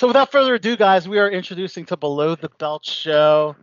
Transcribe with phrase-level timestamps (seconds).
[0.00, 3.54] So without further ado, guys, we are introducing to Below the Belt show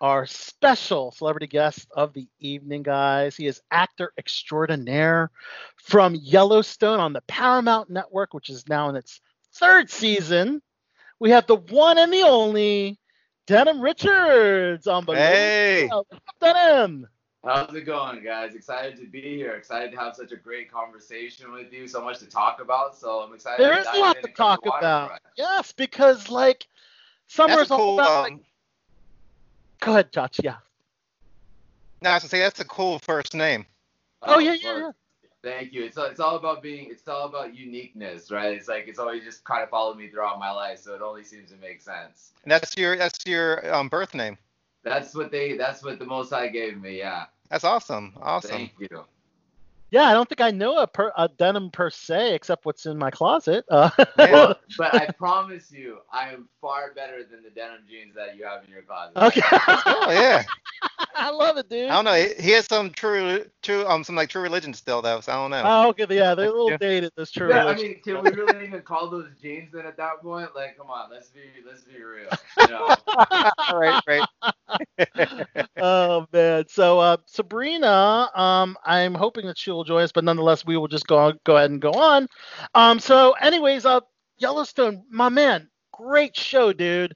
[0.00, 3.36] our special celebrity guest of the evening, guys.
[3.36, 5.30] He is actor extraordinaire
[5.76, 9.20] from Yellowstone on the Paramount Network, which is now in its
[9.52, 10.62] third season.
[11.18, 12.98] We have the one and the only
[13.46, 15.82] Denim Richards on Below Hey.
[15.82, 16.08] the Belt.
[16.40, 17.06] Denham.
[17.44, 18.54] How's it going, guys?
[18.54, 19.52] Excited to be here.
[19.52, 21.88] Excited to have such a great conversation with you.
[21.88, 22.94] So much to talk about.
[22.96, 23.64] So I'm excited.
[23.64, 24.82] There is a lot to talk about.
[24.82, 25.22] waterfront.
[25.36, 26.66] Yes, because like
[27.28, 27.94] summer's That's a all cool.
[28.00, 28.22] about.
[28.24, 28.40] like, Um,
[29.80, 30.40] go ahead, Josh.
[30.42, 30.56] Yeah.
[32.02, 33.64] no, I was gonna say that's a cool first name.
[34.22, 34.94] Oh, yeah, of yeah, course.
[35.42, 35.84] Thank you.
[35.84, 36.88] It's it's all about being.
[36.90, 38.52] It's all about uniqueness, right?
[38.54, 41.24] It's like it's always just kind of followed me throughout my life, so it only
[41.24, 42.32] seems to make sense.
[42.42, 44.36] And that's your that's your um, birth name.
[44.82, 45.56] That's what they.
[45.56, 46.98] That's what the Most High gave me.
[46.98, 47.26] Yeah.
[47.50, 48.14] That's awesome.
[48.22, 48.50] Awesome.
[48.50, 49.04] Thank you.
[49.90, 52.96] Yeah, I don't think I know a, per, a denim per se, except what's in
[52.96, 53.64] my closet.
[53.68, 54.52] Uh, Yeah.
[54.78, 58.64] But I promise you, I am far better than the denim jeans that you have
[58.64, 59.16] in your closet.
[59.16, 59.42] okay.
[59.86, 60.44] Oh yeah.
[61.14, 61.90] I love it, dude.
[61.90, 62.14] I don't know.
[62.14, 65.20] He, he has some true true um some like true religion still though.
[65.20, 65.62] So I don't know.
[65.64, 66.76] Oh, okay, yeah, they're a little Yeah.
[66.78, 67.12] dated.
[67.16, 70.22] This true Yeah, I mean, can we really even call those jeans then at that
[70.22, 70.54] point?
[70.54, 72.30] Like, come on, let's be let's be real.
[72.58, 72.94] You know?
[73.72, 74.24] right, right.
[75.76, 76.64] oh man.
[76.68, 80.88] So uh, Sabrina, um, I'm hoping that she will join us, but nonetheless, we will
[80.88, 82.28] just go go ahead and go on.
[82.74, 84.00] Um, so, anyways, uh,
[84.38, 87.14] Yellowstone, my man, great show, dude.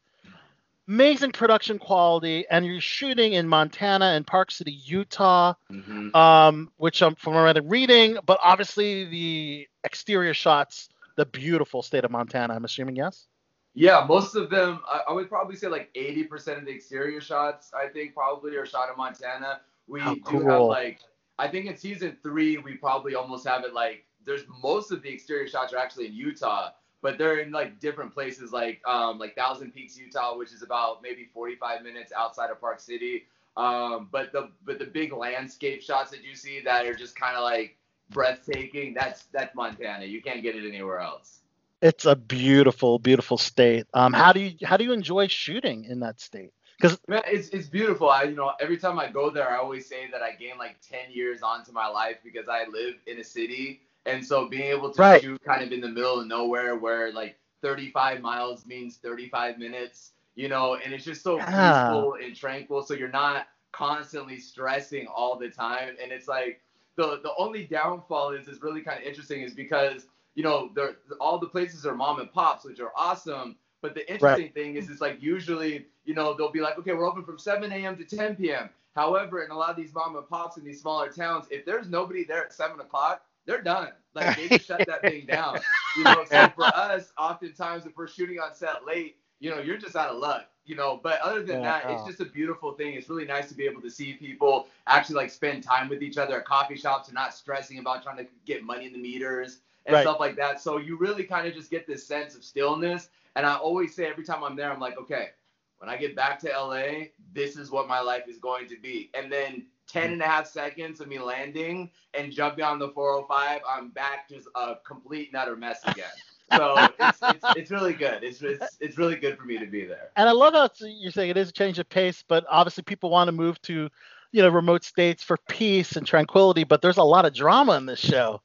[0.86, 5.54] Amazing production quality, and you're shooting in Montana and Park City, Utah.
[5.72, 6.14] Mhm.
[6.14, 12.10] um, which I'm from I'm reading, but obviously the exterior shots, the beautiful state of
[12.10, 12.54] Montana.
[12.54, 13.26] I'm assuming yes.
[13.74, 17.72] Yeah, most of them, I, I would probably say like 80% of the exterior shots,
[17.74, 19.60] I think probably are shot in Montana.
[19.88, 21.00] We How do have like,
[21.40, 25.12] I think in season three, we probably almost have it like, there's most of the
[25.12, 26.70] exterior shots are actually in Utah,
[27.02, 31.02] but they're in like different places like, um, like Thousand Peaks, Utah, which is about
[31.02, 33.26] maybe 45 minutes outside of Park City.
[33.56, 37.36] Um, but the, but the big landscape shots that you see that are just kind
[37.36, 37.76] of like
[38.10, 40.04] breathtaking, that's, that's Montana.
[40.04, 41.40] You can't get it anywhere else.
[41.84, 43.86] It's a beautiful, beautiful state.
[43.94, 46.52] Um, how do you how do you enjoy shooting in that state?
[46.80, 48.10] Because Man, it's it's beautiful.
[48.10, 50.76] I you know every time I go there, I always say that I gain like
[50.80, 54.90] ten years onto my life because I live in a city, and so being able
[54.92, 55.22] to Right.
[55.22, 60.12] shoot kind of in the middle of nowhere, where like 35 miles means 35 minutes,
[60.36, 61.44] you know, and it's just so Yeah.
[61.44, 62.82] peaceful and tranquil.
[62.82, 66.62] So you're not constantly stressing all the time, and it's like
[66.96, 70.96] the the only downfall is is really kind of interesting is because you know they're
[71.20, 73.56] all the places are mom and pops, which are awesome.
[73.82, 77.06] But the interesting thing is, it's like usually, you know, they'll be like, okay, we're
[77.06, 77.96] open from 7 a.m.
[77.96, 78.70] to 10 p.m.
[78.94, 81.88] However, in a lot of these mom and pops in these smaller towns, if there's
[81.88, 83.90] nobody there at 7 o'clock, they're done.
[84.14, 85.58] Like they just shut that thing down.
[85.96, 89.76] You know, so for us, oftentimes if we're shooting on set late, you know, you're
[89.76, 90.46] just out of luck.
[90.64, 92.06] You know, but other than Yeah, that, it's oh.
[92.06, 92.94] just a beautiful thing.
[92.94, 96.16] It's really nice to be able to see people actually like spend time with each
[96.16, 99.58] other at coffee shops and not stressing about trying to get money in the meters
[99.86, 100.02] and Right.
[100.02, 100.60] stuff like that.
[100.60, 103.08] So you really kind of just get this sense of stillness.
[103.36, 105.30] And I always say every time I'm there, I'm like, okay,
[105.78, 109.10] when I get back to LA, this is what my life is going to be.
[109.14, 113.60] And then 10 and a half seconds of me landing and jumping on the 405,
[113.68, 116.06] I'm back just a complete and utter mess again.
[116.48, 118.22] So it's, it's, it's really good.
[118.22, 120.10] It's, it's, it's really good for me to be there.
[120.16, 123.10] and I love how you're saying it is a change of pace, but obviously people
[123.10, 123.90] want to move to,
[124.32, 126.64] you know, remote states for peace and tranquility.
[126.64, 128.40] But there's a lot of drama in this show.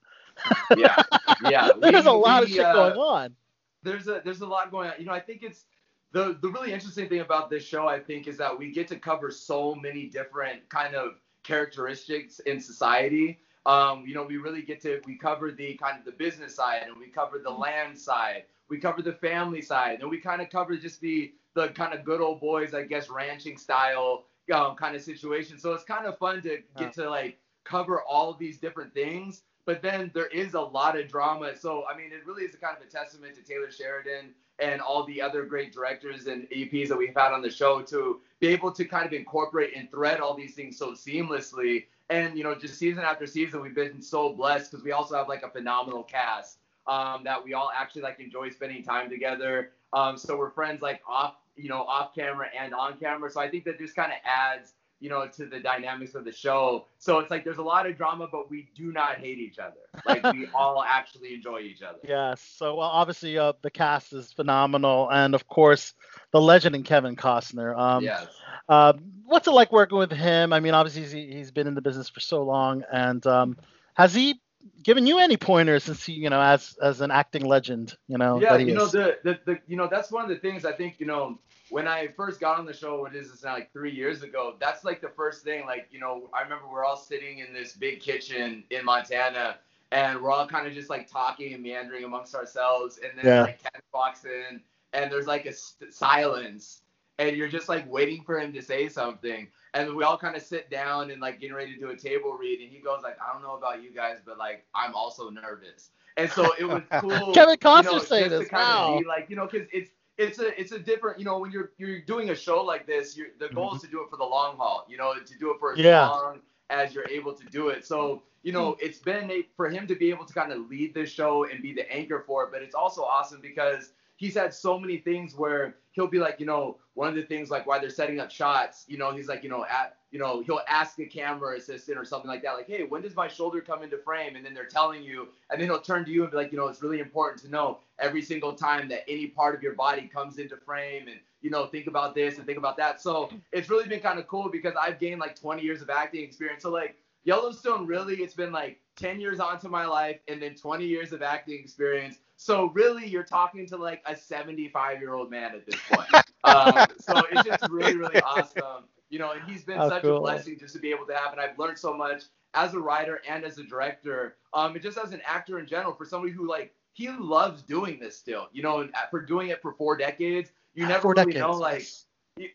[0.75, 1.01] Yeah.
[1.49, 1.69] Yeah.
[1.79, 3.35] there's We- a lot of shit uh, going on.
[3.83, 4.95] there's a there's a lot going on.
[4.99, 5.65] You know, I think it's
[6.11, 7.87] the the really interesting thing about this show.
[7.87, 11.13] I think is that we get to cover so many different kind of
[11.43, 13.39] characteristics in society.
[13.65, 16.83] Um, you know, we really get to we cover the kind of the business side,
[16.87, 20.49] and we cover the land side, we cover the family side, and we kind of
[20.49, 24.95] cover just the the kind of good old boys, I guess, ranching style um, kind
[24.95, 25.59] of situation.
[25.59, 29.83] So it's kind of fun to get to like cover all these different things but
[29.83, 31.55] then there is a lot of drama.
[31.55, 34.81] So I mean, it really is a kind of a testament to Taylor Sheridan and
[34.81, 38.47] all the other great directors and EPs that we've had on the show to be
[38.47, 41.85] able to kind of incorporate and thread all these things so seamlessly.
[42.09, 45.27] And you know, just season after season, we've been so blessed because we also have
[45.27, 46.57] like a phenomenal cast
[46.87, 49.73] um, that we all actually like enjoy spending time together.
[49.93, 53.29] Um, so we're friends like off, you know, off camera and on camera.
[53.29, 56.31] So I think that just kind of adds you know, to the dynamics of the
[56.31, 56.87] show.
[56.97, 59.77] So it's like there's a lot of drama, but we do not hate each other.
[60.05, 61.99] Like we all actually enjoy each other.
[62.03, 62.41] Yes.
[62.41, 65.93] So well, obviously uh, the cast is phenomenal, and of course
[66.31, 67.77] the legend in Kevin Costner.
[67.77, 68.27] Um, yes.
[68.67, 68.93] uh,
[69.25, 70.53] what's it like working with him?
[70.53, 73.57] I mean, obviously he's, he's been in the business for so long, and um,
[73.93, 74.39] has he
[74.83, 78.41] given you any pointers since he, you know, as as an acting legend, you know.
[78.41, 80.65] Yeah, that he you know the, the the you know that's one of the things
[80.65, 83.53] I think you know when I first got on the show, what is this now
[83.53, 84.55] like three years ago?
[84.59, 85.65] That's like the first thing.
[85.65, 89.57] Like you know, I remember we're all sitting in this big kitchen in Montana,
[89.91, 93.41] and we're all kind of just like talking and meandering amongst ourselves, and then Yeah.
[93.41, 94.61] like Ken walks in,
[94.93, 96.83] and there's like a st- silence,
[97.19, 99.47] and you're just like waiting for him to say something.
[99.73, 102.33] And we all kind of sit down and like getting ready to do a table
[102.33, 105.29] read, and he goes like, "I don't know about you guys, but like I'm also
[105.29, 107.45] nervous." And so it was cool.
[107.45, 108.39] Kevin you know, Costner saying this.
[108.39, 108.85] to kind Wow.
[108.85, 111.71] be like, you know, because it's it's a it's a different, you know, when you're
[111.77, 114.25] you're doing a show like this, you're, the goal is to do it for the
[114.25, 115.85] long haul, you know, to do it for as Mm-hmm.
[115.85, 116.07] Yeah.
[116.09, 116.39] long
[116.69, 117.85] as you're able to do it.
[117.85, 120.93] So you know, it's been a, for him to be able to kind of lead
[120.93, 124.53] this show and be the anchor for it, but it's also awesome because he's had
[124.53, 127.79] so many things where he'll be like, you know, one of the things like why
[127.79, 130.99] they're setting up shots, you know, he's like, you know, at you know, he'll ask
[130.99, 133.99] a camera assistant or something like that, like, hey, when does my shoulder come into
[133.99, 134.35] frame?
[134.35, 136.57] And then they're telling you, and then he'll turn to you and be like, you
[136.57, 140.09] know, it's really important to know every single time that any part of your body
[140.11, 142.99] comes into frame and you know, think about this and think about that.
[142.99, 146.23] So it's really been kind of cool because I've gained like 20 years of acting
[146.23, 146.63] experience.
[146.63, 146.97] So like
[147.29, 151.21] Yellowstone really it's been like 10 years onto my life and then 20 years of
[151.21, 152.17] acting experience.
[152.37, 156.09] So really you're talking to like a 75 year old man at this point.
[156.43, 158.85] um, so it's just really, really awesome.
[159.11, 160.17] You know, and he's been How such cool.
[160.17, 162.23] a blessing just to be able to have, and I've learned so much
[162.55, 165.93] as a writer and as a director, um, and just as an actor in general,
[165.93, 169.61] for somebody who like he loves doing this still, you know, and for doing it
[169.61, 172.05] for four decades, you never Four really decades, know like yes.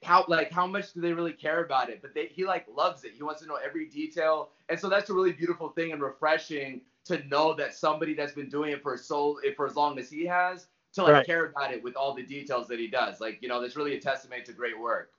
[0.02, 3.04] How like how much do they really care about it but they, he like loves
[3.04, 6.02] it he wants to know every detail and so that's a really beautiful thing and
[6.02, 10.10] refreshing to know that somebody that's been doing it for so for as long as
[10.10, 11.24] he has to like Right.
[11.24, 13.94] care about it with all the details that he does like you know that's really
[13.96, 15.10] a testament to great work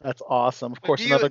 [0.00, 0.72] That's awesome.
[0.72, 1.30] Of course, do you, another.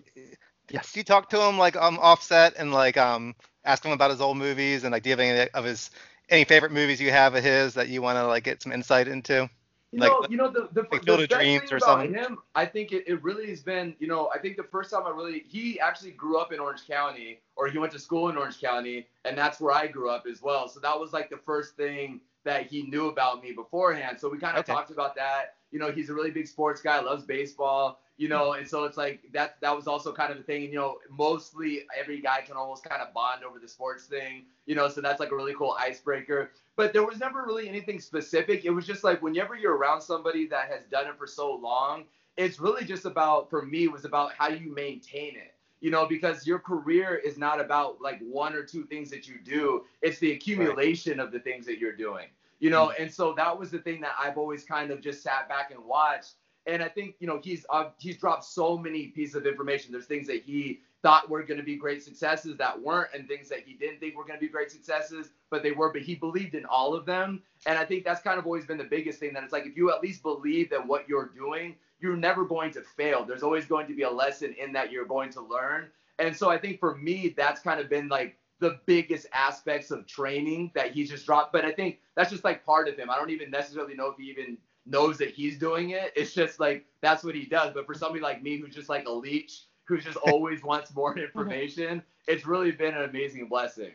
[0.70, 0.94] Yes.
[0.94, 3.36] do you talk to him like um offset and like um
[3.66, 5.92] ask him about his old movies and like do you have any of his
[6.30, 9.08] any favorite movies you have of his that you want to like get some insight
[9.08, 9.50] into?
[9.94, 12.13] You Like- know, you know the the, like the of Dreams thing or about something?
[12.13, 15.04] him, I think it, it really has been, you know, I think the first time
[15.06, 18.38] I really he actually grew up in Orange County or he went to school in
[18.38, 20.68] Orange County and that's where I grew up as well.
[20.68, 24.19] So that was like the first thing that he knew about me beforehand.
[24.19, 24.74] So we kind of Okay.
[24.74, 25.56] talked about that.
[25.72, 28.98] You know, he's a really big sports guy, loves baseball, you know, and so it's
[28.98, 32.56] like that that was also kind of the thing, you know, mostly every guy can
[32.56, 35.54] almost kind of bond over the sports thing, you know, so that's like a really
[35.54, 38.66] cool icebreaker but there was never really anything specific.
[38.66, 42.06] It was just like whenever you're around somebody that has done it for so long,
[42.36, 45.54] it's really just about for me was about how you maintain it.
[45.81, 49.36] You know, because your career is not about like one or two things that you
[49.44, 49.84] do.
[50.02, 52.28] It's the accumulation of the things that you're doing.
[52.60, 53.02] You know, mm.
[53.02, 55.84] and so that was the thing that I've always kind of just sat back and
[55.84, 56.36] watched.
[56.65, 59.92] And I think you know he's uh, he's dropped so many pieces of information.
[59.92, 63.50] There's things that he thought were going to be great successes that weren't, and things
[63.50, 65.92] that he didn't think were going to be great successes, but they were.
[65.92, 68.77] But he believed in all of them, and I think that's kind of always been
[68.77, 69.33] the biggest thing.
[69.33, 72.71] That it's like if you at least believe that what you're doing, you're never going
[72.71, 73.25] to fail.
[73.25, 75.88] There's always going to be a lesson in that you're going to learn.
[76.19, 80.06] And so I think for me, that's kind of been like the biggest aspects of
[80.06, 81.51] training that he's just dropped.
[81.51, 83.10] But I think that's just like part of him.
[83.10, 86.13] I don't even necessarily know if he even knows that he's doing it.
[86.15, 87.74] It's just like that's what he does.
[87.74, 91.18] But for somebody like me who's just like a leech, who just always wants more
[91.18, 93.91] information, it's really been an amazing blessing.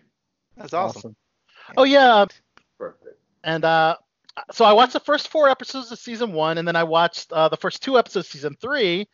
[0.56, 1.14] That's awesome.
[1.76, 2.24] Oh yeah,
[2.78, 3.20] Perfect.
[3.44, 3.96] and uh,
[4.52, 7.48] so I watched the first four episodes of season one, and then I watched uh,
[7.48, 9.08] the first two episodes of season three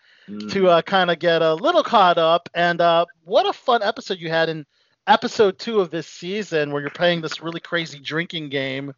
[0.51, 2.49] to uh, kind of get a little caught up.
[2.55, 4.65] And uh, what a fun episode you had in
[5.07, 8.95] episode two of this season, where you're playing this really crazy drinking game,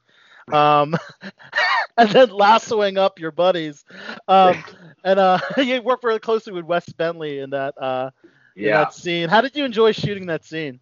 [0.53, 0.97] um,
[1.97, 3.85] and then lassoing up your buddies.
[4.29, 4.63] Um,
[5.05, 8.11] and uh, you work really closely with Wes Bentley in that uh,
[8.55, 8.79] in yeah.
[8.79, 9.29] that scene.
[9.29, 10.81] How did you enjoy shooting that scene?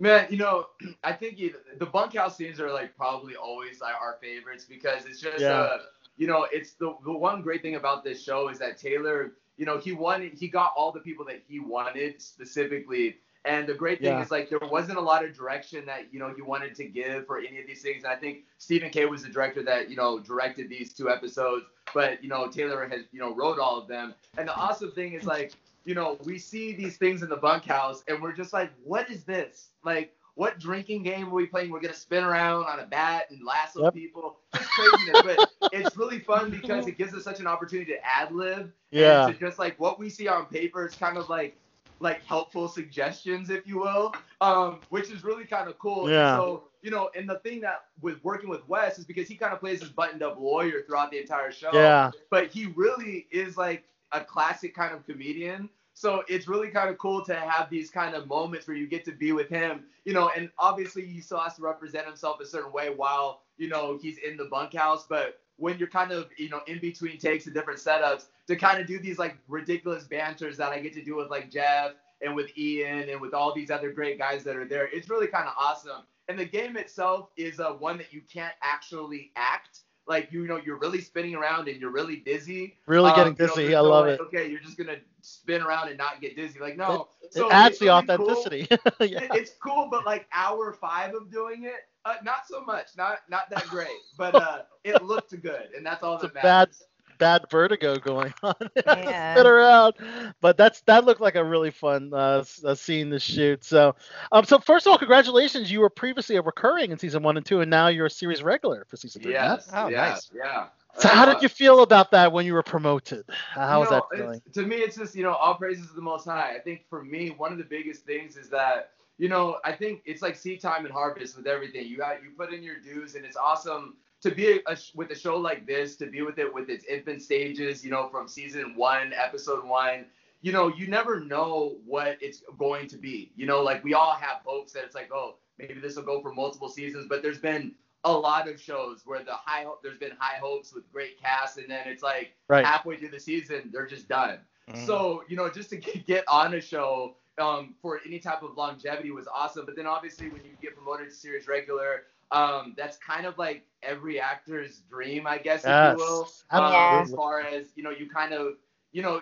[0.00, 0.66] Man, you know,
[1.04, 5.20] I think you, the bunkhouse scenes are like probably always like, our favorites because it's
[5.20, 5.60] just, Yeah.
[5.60, 5.78] uh,
[6.16, 9.66] you know, it's the, the one great thing about this show is that Taylor, you
[9.66, 13.18] know, he wanted, he got all the people that he wanted specifically.
[13.48, 14.22] And the great thing Yeah.
[14.22, 17.26] is like there wasn't a lot of direction that you know he wanted to give
[17.26, 18.04] for any of these things.
[18.04, 21.64] And I think Stephen Kay was the director that you know directed these two episodes,
[21.94, 24.14] but you know Taylor has you know wrote all of them.
[24.36, 25.52] And the awesome thing is like
[25.84, 29.24] you know, we see these things in the bunkhouse and we're just like, what is
[29.24, 29.68] this?
[29.84, 31.70] Like, what drinking game are we playing?
[31.70, 33.94] We're gonna spin around on a bat and lasso Yep.
[33.94, 34.38] people.
[34.54, 38.32] Just craziness, but it's really fun because it gives us such an opportunity to ad
[38.32, 38.70] lib.
[38.90, 39.26] Yeah.
[39.28, 41.56] And to just like what we see on paper, it's kind of like
[42.00, 46.10] like helpful suggestions, if you will, um, which is really kind of cool.
[46.10, 46.36] Yeah.
[46.36, 49.52] So you know, and the thing that with working with Wes is because he kind
[49.52, 52.10] of plays this buttoned up lawyer throughout the entire show Yeah.
[52.30, 55.68] but he really is like a classic kind of comedian.
[55.94, 59.04] So it's really kind of cool to have these kind of moments where you get
[59.06, 62.46] to be with him, you know, and obviously he still has to represent himself a
[62.46, 65.06] certain way while, you know, he's in the bunkhouse.
[65.08, 68.80] But when you're kind of, you know, in between takes and different setups, to kind
[68.80, 72.34] of do these like ridiculous banters that I get to do with like Jeff and
[72.34, 75.46] with Ian and with all these other great guys that are there, it's really kind
[75.46, 76.02] of awesome.
[76.28, 80.58] And the game itself is uh, one that you can't actually act like you know
[80.64, 82.76] you're really spinning around and you're really dizzy.
[82.86, 83.68] Really getting um, dizzy.
[83.68, 84.20] Know, I love it.
[84.20, 86.58] Okay, you're just gonna spin around and not get dizzy.
[86.58, 88.66] Like no, it, so it adds the authenticity.
[88.66, 89.06] Cool.
[89.06, 89.24] yeah.
[89.24, 92.88] it, it's cool, but like hour five of doing it, uh, not so much.
[92.96, 96.42] Not not that great, but uh, it looked good, and that's all it's that matters.
[96.42, 96.87] Bad
[97.18, 98.54] bad vertigo going on.
[98.76, 99.34] Yeah.
[99.34, 99.94] Spin around,
[100.40, 103.64] but that's that looked like a really fun uh, uh, scene to shoot.
[103.64, 103.94] So,
[104.32, 105.70] um, so first of all, congratulations!
[105.70, 108.42] You were previously a recurring in season one and two, and now you're a series
[108.42, 109.32] regular for season three.
[109.32, 110.40] Yes, oh, yes, nice.
[110.44, 110.66] yeah.
[110.98, 113.24] So, how did you feel about that when you were promoted?
[113.54, 114.40] How was that feeling?
[114.54, 116.54] To me, it's just you know all praises to the Most High.
[116.56, 120.02] I think for me, one of the biggest things is that you know I think
[120.06, 121.86] it's like seed time and harvest with everything.
[121.86, 125.14] You got you put in your dues, and it's awesome to be a, with a
[125.14, 128.74] show like this, to be with it with its infant stages, you know, from season
[128.76, 130.06] one, episode one,
[130.40, 133.32] you know, you never know what it's going to be.
[133.36, 136.20] You know, like we all have hopes that it's like, oh, maybe this will go
[136.20, 140.12] for multiple seasons, but there's been a lot of shows where the high there's been
[140.18, 142.64] high hopes with great cast, and then it's like right.
[142.64, 144.38] halfway through the season they're just done.
[144.70, 144.86] Mm-hmm.
[144.86, 149.10] So you know, just to get on a show um, for any type of longevity
[149.10, 149.66] was awesome.
[149.66, 153.64] But then obviously when you get promoted to series regular, um, that's kind of like
[153.82, 155.94] every actor's dream, I guess, yes.
[155.94, 156.28] if you will.
[156.50, 158.54] Um, as far as you know, you kind of,
[158.92, 159.20] you know,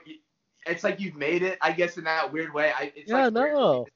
[0.67, 2.73] it's like you've made it, I guess, in that weird way.
[2.77, 3.87] I, it's yeah, like no.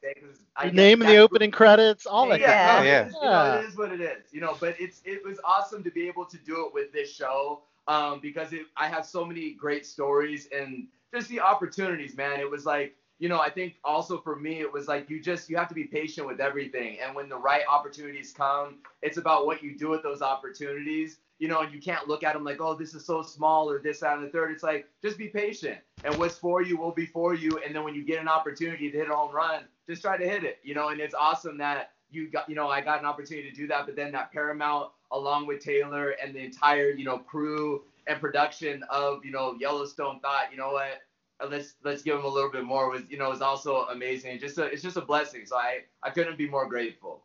[0.62, 2.40] Your name in the opening credits, all that.
[2.40, 2.84] Yeah, yeah.
[2.84, 3.06] yeah.
[3.06, 4.56] you know, it is what it is, you know.
[4.60, 8.20] But it's it was awesome to be able to do it with this show, um,
[8.20, 12.38] because it, I have so many great stories and just the opportunities, man.
[12.40, 15.50] It was like you know, I think also for me, it was like you just
[15.50, 19.46] you have to be patient with everything, and when the right opportunities come, it's about
[19.46, 21.18] what you do with those opportunities.
[21.38, 23.78] You know, and you can't look at them like, oh, this is so small or
[23.78, 24.50] this, that, and the third.
[24.50, 27.60] It's like just be patient, and what's for you will be for you.
[27.64, 30.26] And then when you get an opportunity to hit a home run, just try to
[30.26, 30.58] hit it.
[30.62, 33.54] You know, and it's awesome that you got, you know, I got an opportunity to
[33.54, 33.84] do that.
[33.84, 38.82] But then that Paramount, along with Taylor and the entire, you know, crew and production
[38.90, 41.02] of, you know, Yellowstone, thought, you know what
[41.48, 44.38] let's let's give him a little bit more was you know was also amazing.
[44.38, 45.46] Just a, it's just a blessing.
[45.46, 47.24] So I I couldn't be more grateful.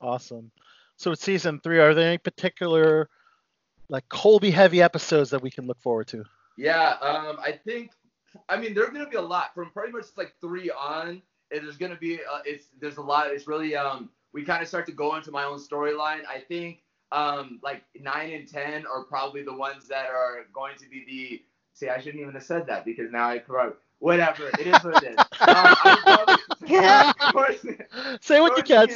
[0.00, 0.50] Awesome.
[0.96, 3.08] So with season three, are there any particular
[3.88, 6.24] like Colby heavy episodes that we can look forward to?
[6.56, 7.92] Yeah, um, I think
[8.48, 11.22] I mean there's gonna be a lot from pretty much like three on.
[11.50, 13.28] There's gonna be uh, it's there's a lot.
[13.28, 16.22] It's really um we kind of start to go into my own storyline.
[16.28, 20.88] I think um like nine and ten are probably the ones that are going to
[20.88, 21.42] be the
[21.78, 23.80] See, I shouldn't even have said that because now I corrupt.
[24.00, 24.48] Whatever.
[24.58, 25.16] It is what it is.
[26.74, 27.64] um, towards,
[28.20, 28.88] Say what you can.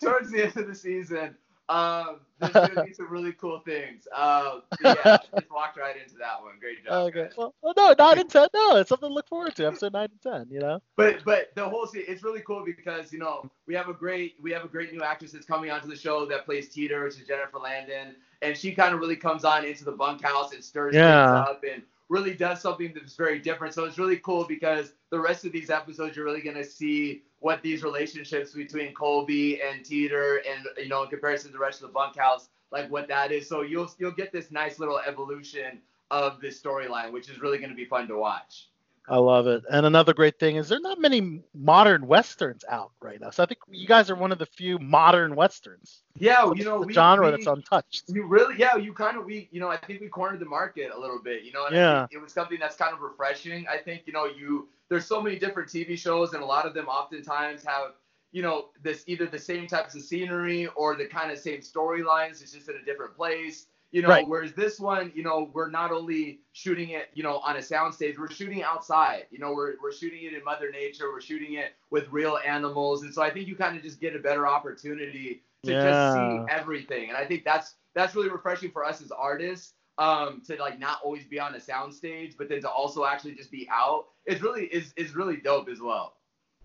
[0.00, 1.36] towards the end of the season,
[1.68, 4.06] um, there's gonna be some really cool things.
[4.14, 4.94] Um, yeah,
[5.34, 6.54] just walked right into that one.
[6.60, 7.08] Great job.
[7.08, 7.28] Okay.
[7.36, 8.48] Well, well, no, nine and ten.
[8.54, 9.66] No, it's something to look forward to.
[9.66, 10.46] Episode nine and ten.
[10.50, 10.82] You know.
[10.96, 14.34] But but the whole scene, it's really cool because you know we have a great
[14.40, 17.20] we have a great new actress that's coming onto the show that plays Teeter, which
[17.20, 20.94] is Jennifer Landon and she kind of really comes on into the bunkhouse and stirs
[20.94, 21.44] yeah.
[21.44, 23.74] things up and really does something that's very different.
[23.74, 27.22] So it's really cool because the rest of these episodes, you're really going to see
[27.40, 31.82] what these relationships between Colby and Teeter and, you know, in comparison to the rest
[31.82, 33.48] of the bunkhouse, like what that is.
[33.48, 37.70] So you'll, you'll get this nice little evolution of this storyline, which is really going
[37.70, 38.68] to be fun to watch.
[39.08, 39.62] I love it.
[39.70, 43.30] And another great thing is there are not many modern westerns out right now.
[43.30, 46.02] So I think you guys are one of the few modern westerns.
[46.18, 48.04] Yeah, you know, the we, genre we, that's untouched.
[48.08, 50.90] You really, yeah, you kind of we, you know, I think we cornered the market
[50.94, 51.44] a little bit.
[51.44, 52.06] You know, yeah.
[52.10, 53.66] it was something that's kind of refreshing.
[53.68, 56.74] I think you know, you there's so many different TV shows, and a lot of
[56.74, 57.92] them oftentimes have
[58.32, 62.42] you know this either the same types of scenery or the kind of same storylines.
[62.42, 64.28] It's just in a different place you know, right.
[64.28, 68.18] whereas this one, you know, we're not only shooting it, you know, on a soundstage,
[68.18, 69.24] we're shooting outside.
[69.30, 73.04] You know, we're, we're shooting it in Mother Nature, we're shooting it with real animals,
[73.04, 75.82] and so I think you kind of just get a better opportunity to yeah.
[75.82, 79.72] just see everything, and I think that's that's really refreshing for us as artists.
[79.96, 83.50] Um, to like not always be on a soundstage, but then to also actually just
[83.50, 86.16] be out, it's really is is really dope as well.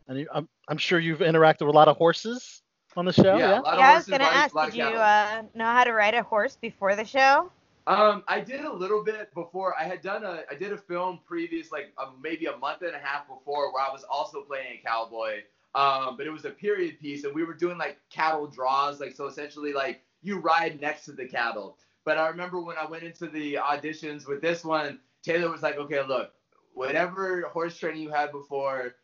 [0.10, 2.61] And I'm I'm sure you've interacted with a lot of horses
[2.98, 3.38] on the show?
[3.38, 3.62] Yeah, yeah?
[3.64, 6.96] yeah I was gonna ask, did you uh, know how to ride a horse before
[6.96, 7.52] the show?
[7.88, 9.76] Um, I did a little bit before.
[9.78, 12.96] I had done a, I did a film previous, like uh, maybe a month and
[12.96, 15.42] a half before, where I was also playing a cowboy.
[15.74, 19.16] Um, but it was a period piece, and we were doing like cattle draws, like
[19.16, 21.78] so essentially like you ride next to the cattle.
[22.04, 25.78] But I remember when I went into the auditions with this one, Taylor was like,
[25.78, 26.32] okay, look,
[26.74, 28.96] whatever horse training you had before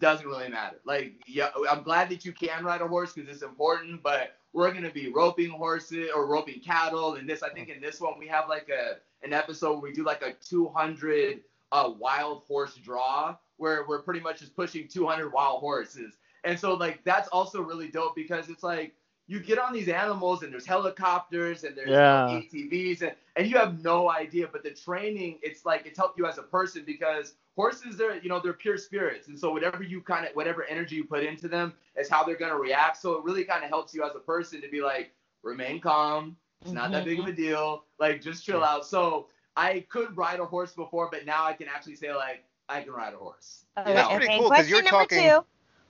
[0.00, 0.78] doesn't really matter.
[0.84, 4.72] Like, yeah, I'm glad that you can ride a horse because it's important, but we're
[4.72, 7.14] gonna be roping horses or roping cattle.
[7.14, 9.92] And this, I think, in this one we have like a an episode where we
[9.92, 11.40] do like a 200
[11.72, 16.14] uh, wild horse draw where we're pretty much just pushing 200 wild horses.
[16.44, 18.94] And so like that's also really dope because it's like
[19.30, 22.26] you get on these animals and there's helicopters and there's yeah.
[22.28, 24.48] ATVs and, and you have no idea.
[24.50, 28.28] But the training, it's like it's helped you as a person because horses, they're you
[28.28, 31.46] know they're pure spirits, and so whatever you kind of whatever energy you put into
[31.46, 32.96] them is how they're gonna react.
[32.96, 35.12] So it really kind of helps you as a person to be like
[35.44, 36.36] remain calm.
[36.62, 37.40] It's not that big of a mm-hmm.
[37.40, 37.84] deal.
[38.00, 38.84] Like just chill out.
[38.84, 42.82] So I could ride a horse before, but now I can actually say like I
[42.82, 43.64] can ride a horse.
[43.78, 45.22] Okay, yeah, pretty cool because you're talking.
[45.22, 45.44] Two,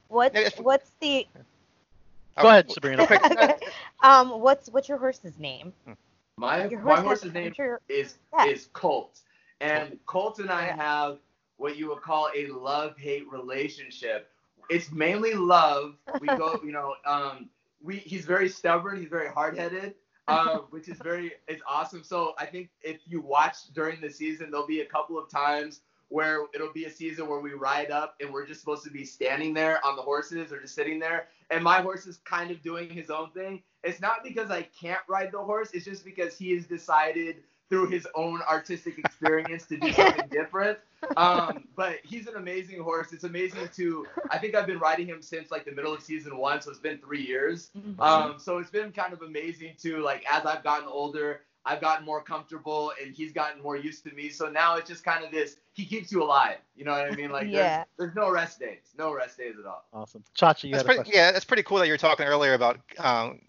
[0.08, 1.26] what's what's the
[2.38, 3.06] Go ahead, Sabrina.
[4.02, 5.72] um, what's what's your horse's name?
[6.36, 7.52] My your horse my horse's name
[7.88, 8.46] is yeah.
[8.46, 9.20] is Colt,
[9.60, 11.18] and Colt and I have
[11.56, 14.30] what you would call a love hate relationship.
[14.70, 15.96] It's mainly love.
[16.20, 17.50] We go, you know, um,
[17.82, 18.98] we he's very stubborn.
[18.98, 19.94] He's very hard headed.
[20.28, 22.02] Um, which is very it's awesome.
[22.02, 25.80] So I think if you watch during the season, there'll be a couple of times
[26.08, 29.04] where it'll be a season where we ride up and we're just supposed to be
[29.04, 31.28] standing there on the horses or just sitting there.
[31.50, 33.62] And my horse is kind of doing his own thing.
[33.82, 37.36] It's not because I can't ride the horse, it's just because he has decided
[37.70, 40.78] through his own artistic experience to do something different.
[41.16, 43.12] Um, but he's an amazing horse.
[43.12, 46.36] It's amazing to, I think I've been riding him since like the middle of season
[46.36, 46.60] one.
[46.60, 47.70] So it's been three years.
[47.78, 48.00] Mm-hmm.
[48.00, 52.06] Um, so it's been kind of amazing to like, as I've gotten older, I've gotten
[52.06, 54.30] more comfortable and he's gotten more used to me.
[54.30, 56.56] So now it's just kind of this, he keeps you alive.
[56.74, 57.30] You know what I mean?
[57.40, 57.84] Like yeah.
[57.96, 59.84] there's, there's no rest days, no rest days at all.
[59.92, 60.24] Awesome.
[60.36, 63.40] Chachi, you that's pretty, Yeah, that's pretty cool that you were talking earlier about, um,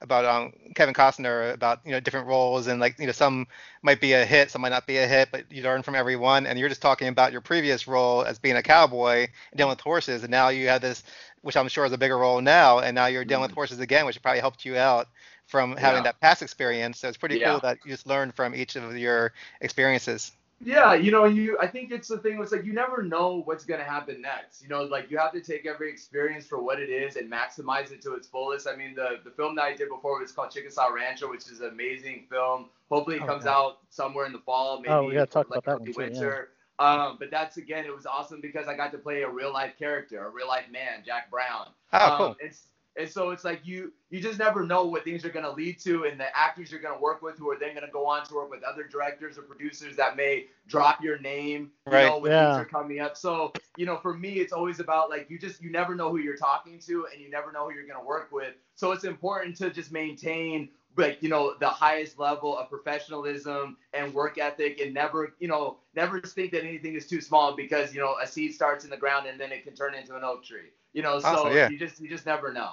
[0.00, 3.46] about um, Kevin Costner about you know different roles and like you know some
[3.82, 6.16] might be a hit, some might not be a hit, but you learn from every
[6.16, 6.46] one.
[6.46, 9.80] And you're just talking about your previous role as being a cowboy and dealing with
[9.80, 11.02] horses, and now you have this,
[11.42, 13.50] which I'm sure is a bigger role now, and now you're dealing mm-hmm.
[13.50, 15.08] with horses again, which probably helped you out
[15.50, 16.04] from having yeah.
[16.04, 17.00] that past experience.
[17.00, 17.50] So it's pretty yeah.
[17.50, 20.32] cool that you just learned from each of your experiences.
[20.62, 23.64] Yeah, you know, you I think it's the thing it's like you never know what's
[23.64, 24.62] gonna happen next.
[24.62, 27.90] You know, like you have to take every experience for what it is and maximize
[27.92, 28.68] it to its fullest.
[28.68, 31.60] I mean, the the film that I did before was called Chickasaw Rancher, which is
[31.60, 32.66] an amazing film.
[32.90, 35.60] Hopefully, it oh, comes out somewhere in the fall, maybe oh, we gotta talk like
[35.60, 36.30] about that one winter.
[36.30, 36.48] Too,
[36.80, 37.04] yeah.
[37.08, 39.74] Um, but that's again, it was awesome because I got to play a real life
[39.78, 41.68] character, a real life man, Jack Brown.
[41.92, 42.36] Oh, um, cool.
[42.40, 45.52] It's and so it's like you you just never know what things are going to
[45.52, 47.92] lead to, and the actors you're going to work with who are then going to
[47.92, 51.92] go on to work with other directors or producers that may drop your name, you
[51.92, 52.06] right.
[52.06, 52.56] know, when yeah.
[52.56, 53.16] things are coming up.
[53.16, 56.18] So you know, for me, it's always about like you just you never know who
[56.18, 58.54] you're talking to, and you never know who you're going to work with.
[58.74, 64.12] So it's important to just maintain like you know the highest level of professionalism and
[64.12, 68.00] work ethic and never you know never think that anything is too small because you
[68.00, 70.44] know a seed starts in the ground and then it can turn into an oak
[70.44, 71.68] tree you know, so yeah.
[71.68, 72.72] you just you just never know.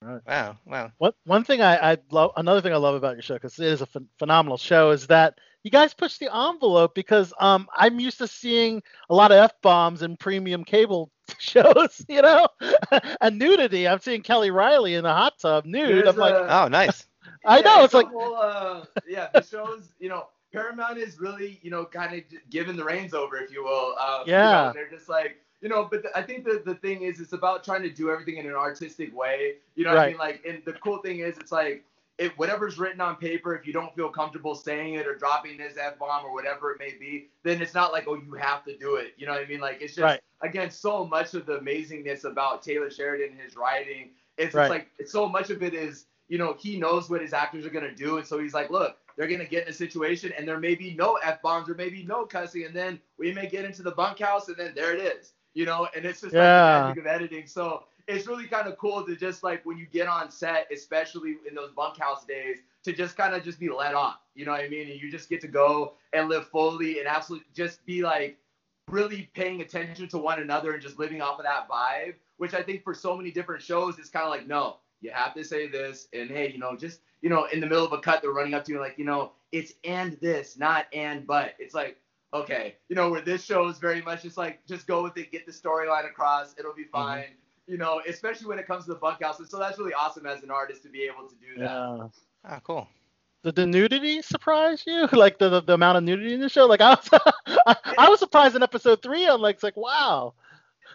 [0.00, 0.20] Right.
[0.26, 0.92] Wow, wow.
[0.98, 3.66] One one thing I, I love, another thing I love about your show because it
[3.66, 8.00] is a ph- phenomenal show is that you guys push the envelope because um I'm
[8.00, 12.48] used to seeing a lot of f bombs in premium cable shows, you know,
[13.20, 13.86] and nudity.
[13.88, 16.04] I'm seeing Kelly Reilly in a hot tub nude.
[16.04, 17.06] There's I'm like, oh, nice.
[17.44, 21.58] I yeah, know it's like, whole, uh, yeah, the shows, you know, Paramount is really,
[21.62, 23.96] you know, kind of giving the reins over, if you will.
[23.98, 24.60] Um, yeah.
[24.60, 27.20] You know, they're just like you know, but the, I think the, the thing is,
[27.20, 29.54] it's about trying to do everything in an artistic way.
[29.76, 30.06] You know right.
[30.06, 30.18] I mean?
[30.18, 31.84] Like, and the cool thing is, it's like,
[32.18, 35.76] if whatever's written on paper, if you don't feel comfortable saying it or dropping this
[35.80, 38.76] F bomb or whatever it may be, then it's not like, oh, you have to
[38.76, 39.14] do it.
[39.16, 39.60] You know what I mean?
[39.60, 40.20] Like, it's just, right.
[40.42, 44.64] again, so much of the amazingness about Taylor Sheridan and his writing, it's, right.
[44.64, 47.66] it's like, it's so much of it is, you know, he knows what his actors
[47.66, 48.18] are going to do.
[48.18, 50.74] And so he's like, look, they're going to get in a situation and there may
[50.74, 52.64] be no F bombs or maybe no cussing.
[52.64, 55.88] And then we may get into the bunkhouse and then there it is you know,
[55.94, 56.86] and it's just yeah.
[56.86, 57.46] like the magic of editing.
[57.46, 61.36] So it's really kind of cool to just like when you get on set, especially
[61.48, 64.18] in those bunkhouse days, to just kind of just be let off.
[64.34, 64.90] You know what I mean?
[64.90, 68.38] And you just get to go and live fully and absolutely just be like
[68.88, 72.62] really paying attention to one another and just living off of that vibe, which I
[72.62, 75.66] think for so many different shows, it's kind of like, no, you have to say
[75.66, 76.08] this.
[76.12, 78.54] And hey, you know, just, you know, in the middle of a cut, they're running
[78.54, 81.54] up to you like, you know, it's and this, not and but.
[81.58, 81.98] It's like,
[82.32, 85.30] okay, you know, where this show is very much just like just go with it,
[85.30, 86.92] get the storyline across, it'll be mm-hmm.
[86.92, 87.22] fine.
[87.24, 87.72] Mm-hmm.
[87.72, 89.38] You know, especially when it comes to the bunkhouse.
[89.38, 91.70] And so that's really awesome as an artist to be able to do that.
[91.70, 92.08] Yeah.
[92.44, 92.88] Ah, cool.
[93.44, 95.08] Did the nudity surprise you?
[95.12, 96.66] Like the, the, the amount of nudity in the show?
[96.66, 97.08] Like I was,
[97.66, 99.26] I, I, was surprised in episode three.
[99.26, 100.34] I'm like, it's like wow.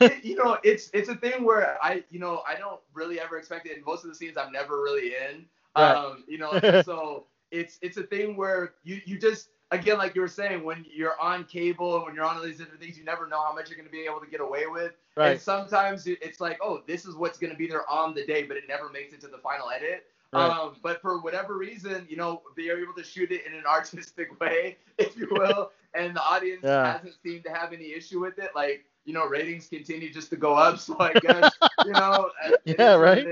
[0.01, 3.37] It, you know, it's it's a thing where I, you know, I don't really ever
[3.37, 3.77] expect it.
[3.77, 5.45] In most of the scenes, I'm never really in.
[5.75, 5.91] Right.
[5.93, 10.21] Um, you know, so it's it's a thing where you you just again like you
[10.21, 13.03] were saying when you're on cable and when you're on all these different things you
[13.03, 15.31] never know how much you're going to be able to get away with right.
[15.31, 18.43] and sometimes it's like oh this is what's going to be there on the day
[18.43, 20.49] but it never makes it to the final edit right.
[20.49, 24.39] um, but for whatever reason you know they're able to shoot it in an artistic
[24.39, 26.93] way if you will and the audience yeah.
[26.93, 30.35] hasn't seemed to have any issue with it like you know ratings continue just to
[30.35, 31.51] go up so i guess
[31.85, 32.29] you know
[32.65, 33.25] yeah right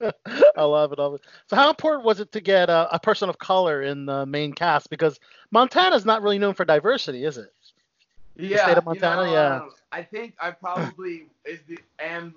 [0.56, 1.22] I love it, I love it.
[1.48, 4.52] So, how important was it to get a, a, person of color in the main
[4.52, 4.90] cast?
[4.90, 5.18] Because
[5.50, 7.52] Montana's not really known for diversity, is it?
[8.36, 9.22] Yeah, the state of Montana.
[9.22, 9.56] You know, yeah.
[9.56, 12.32] Um, I think I probably is the am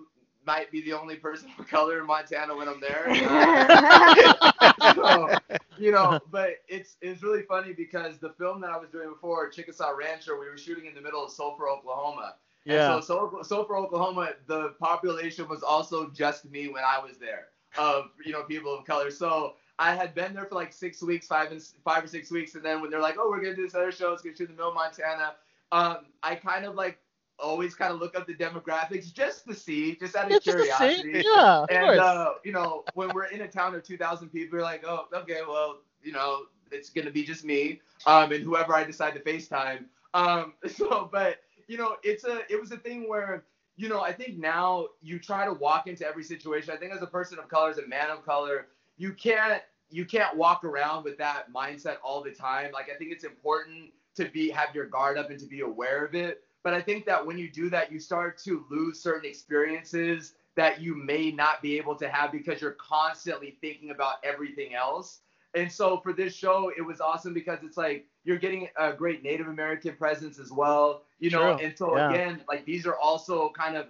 [0.46, 3.14] might be the only person of color in Montana when I'm there.
[4.96, 5.30] so,
[5.78, 9.50] you know, but it's it's really funny because the film that I was doing before,
[9.50, 12.36] Chickasaw Rancher, we were shooting in the middle of Sulphur, Oklahoma.
[12.66, 12.96] Yeah.
[12.96, 17.48] And so, so Sulphur, Oklahoma, the population was also just me when I was there
[17.78, 19.12] of you know people of color.
[19.12, 22.56] So I had been there for like six weeks, five and five or six weeks,
[22.56, 24.50] and then when they're like, oh, we're gonna do this other show, it's gonna shoot
[24.50, 25.36] in the middle of Montana.
[25.72, 27.00] Um, I kind of like
[27.40, 31.24] always kind of look up the demographics just to see, just out of it's curiosity.
[31.26, 34.84] Yeah, and uh, you know, when we're in a town of 2,000 people, we're like,
[34.86, 39.14] oh, okay, well, you know, it's gonna be just me, um, and whoever I decide
[39.16, 39.86] to FaceTime.
[40.14, 41.38] Um, so, but
[41.72, 43.46] you know, it's a, it was a thing where
[43.78, 46.74] you know, I think now you try to walk into every situation.
[46.74, 50.06] I think as a person of color, as a man of color, you can't you
[50.06, 52.72] can't walk around with that mindset all the time.
[52.74, 56.06] Like I think it's important to be have your guard up and to be aware
[56.06, 56.44] of it.
[56.64, 60.82] But I think that when you do that, you start to lose certain experiences that
[60.82, 65.21] you may not be able to have because you're constantly thinking about everything else.
[65.54, 69.24] And so for this show, it was awesome because it's like you're getting a great
[69.24, 71.58] Native American presence as well, you know.
[71.58, 71.66] True.
[71.66, 72.10] And so yeah.
[72.10, 73.88] again, like these are also kind of,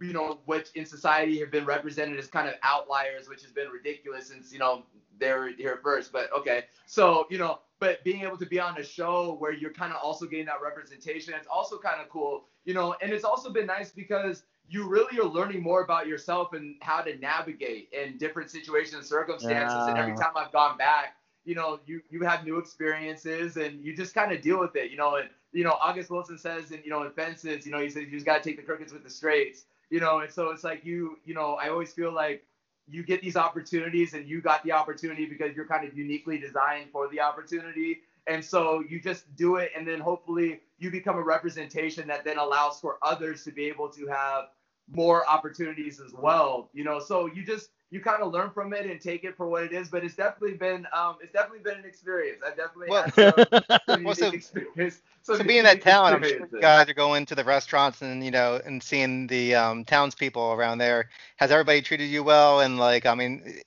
[0.00, 3.68] you know, which in society have been represented as kind of outliers, which has been
[3.68, 4.82] ridiculous since you know
[5.20, 6.12] they're here first.
[6.12, 9.72] But okay, so you know, but being able to be on a show where you're
[9.72, 12.96] kind of also getting that representation, it's also kind of cool, you know.
[13.00, 17.02] And it's also been nice because you really are learning more about yourself and how
[17.02, 19.76] to navigate in different situations and circumstances.
[19.76, 19.88] Yeah.
[19.88, 23.94] And every time I've gone back, you know, you you have new experiences and you
[23.94, 25.16] just kind of deal with it, you know.
[25.16, 28.04] And you know, August Wilson says, and you know, in fences, you know, he says
[28.04, 30.20] you just got to take the crookeds with the straights, you know.
[30.20, 32.44] And so it's like you, you know, I always feel like
[32.88, 36.90] you get these opportunities and you got the opportunity because you're kind of uniquely designed
[36.90, 38.00] for the opportunity.
[38.26, 42.38] And so you just do it, and then hopefully you become a representation that then
[42.38, 44.46] allows for others to be able to have
[44.92, 46.70] more opportunities as well.
[46.72, 49.48] You know, so you just you kind of learn from it and take it for
[49.48, 49.88] what it is.
[49.88, 52.42] But it's definitely been um, it's definitely been an experience.
[52.44, 55.00] I've definitely well, had some, well, so, experience.
[55.22, 58.30] so being in that town, I'm sure guys are going to the restaurants and you
[58.30, 61.08] know and seeing the um, townspeople around there.
[61.36, 62.60] Has everybody treated you well?
[62.60, 63.60] And like, I mean,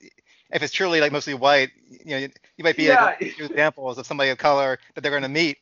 [0.50, 3.04] if it's truly like mostly white, you know, you might be yeah.
[3.04, 5.58] like examples of somebody of color that they're going to meet.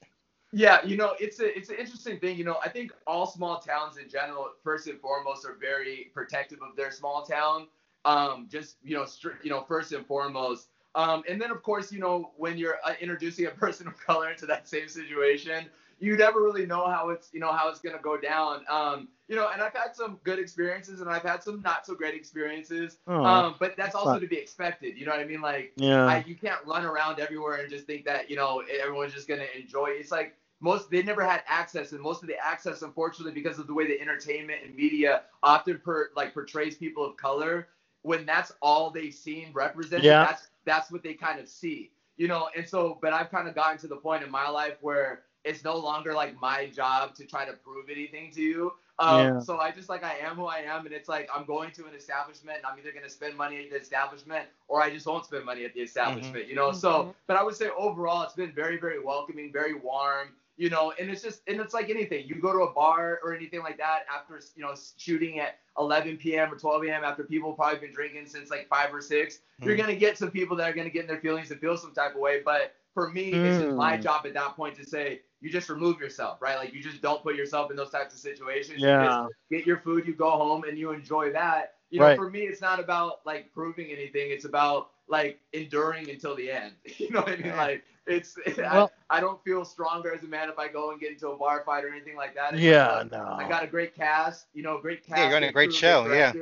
[0.52, 2.38] Yeah, you know, it's a it's an interesting thing.
[2.38, 6.60] You know, I think all small towns in general, first and foremost, are very protective
[6.62, 7.66] of their small town.
[8.04, 10.68] Um, just you know, stri- you know, first and foremost.
[10.94, 14.30] Um, and then of course, you know, when you're uh, introducing a person of color
[14.30, 15.66] into that same situation,
[15.98, 18.64] you never really know how it's you know how it's gonna go down.
[18.68, 21.94] Um, you know, and I've had some good experiences and I've had some not so
[21.94, 22.98] great experiences.
[23.06, 24.96] Oh, um, but that's also to be expected.
[24.96, 25.40] You know what I mean?
[25.40, 26.06] Like, yeah.
[26.06, 29.46] I, you can't run around everywhere and just think that you know everyone's just gonna
[29.58, 29.88] enjoy.
[29.90, 33.66] It's like most they never had access and most of the access unfortunately because of
[33.66, 37.68] the way the entertainment and media often per like portrays people of color
[38.06, 40.24] when that's all they've seen represented, yeah.
[40.24, 41.90] that's that's what they kind of see.
[42.16, 44.76] You know, and so but I've kind of gotten to the point in my life
[44.80, 48.72] where it's no longer like my job to try to prove anything to you.
[48.98, 49.40] Um, yeah.
[49.40, 51.86] So I just like I am who I am, and it's like I'm going to
[51.86, 55.24] an establishment, and I'm either gonna spend money at the establishment or I just won't
[55.24, 56.36] spend money at the establishment.
[56.36, 56.50] Mm-hmm.
[56.50, 56.78] You know, mm-hmm.
[56.78, 60.92] so but I would say overall it's been very very welcoming, very warm you know
[60.98, 63.76] and it's just and it's like anything you go to a bar or anything like
[63.76, 67.92] that after you know shooting at 11 p.m or 12 a.m after people probably been
[67.92, 69.66] drinking since like five or 6 mm.
[69.66, 71.92] you're gonna get some people that are gonna get in their feelings and feel some
[71.92, 73.44] type of way but for me mm.
[73.44, 74.02] it's just my hmm.
[74.02, 77.22] job at that point to say you just remove yourself right like you just don't
[77.22, 79.26] put yourself in those types of situations yeah.
[79.48, 82.16] you get your food you go home and you enjoy that you know right.
[82.16, 86.72] for me it's not about like proving anything it's about like enduring until the end
[86.98, 90.26] you know what i mean like it's well, I, I, don't feel stronger as a
[90.26, 92.54] man if I go and get into a bar fight or anything like that.
[92.54, 93.36] It's yeah, like, no.
[93.36, 95.18] I got a great cast, you know, great cast.
[95.18, 96.12] Yeah, you're running a great show.
[96.12, 96.32] Yeah.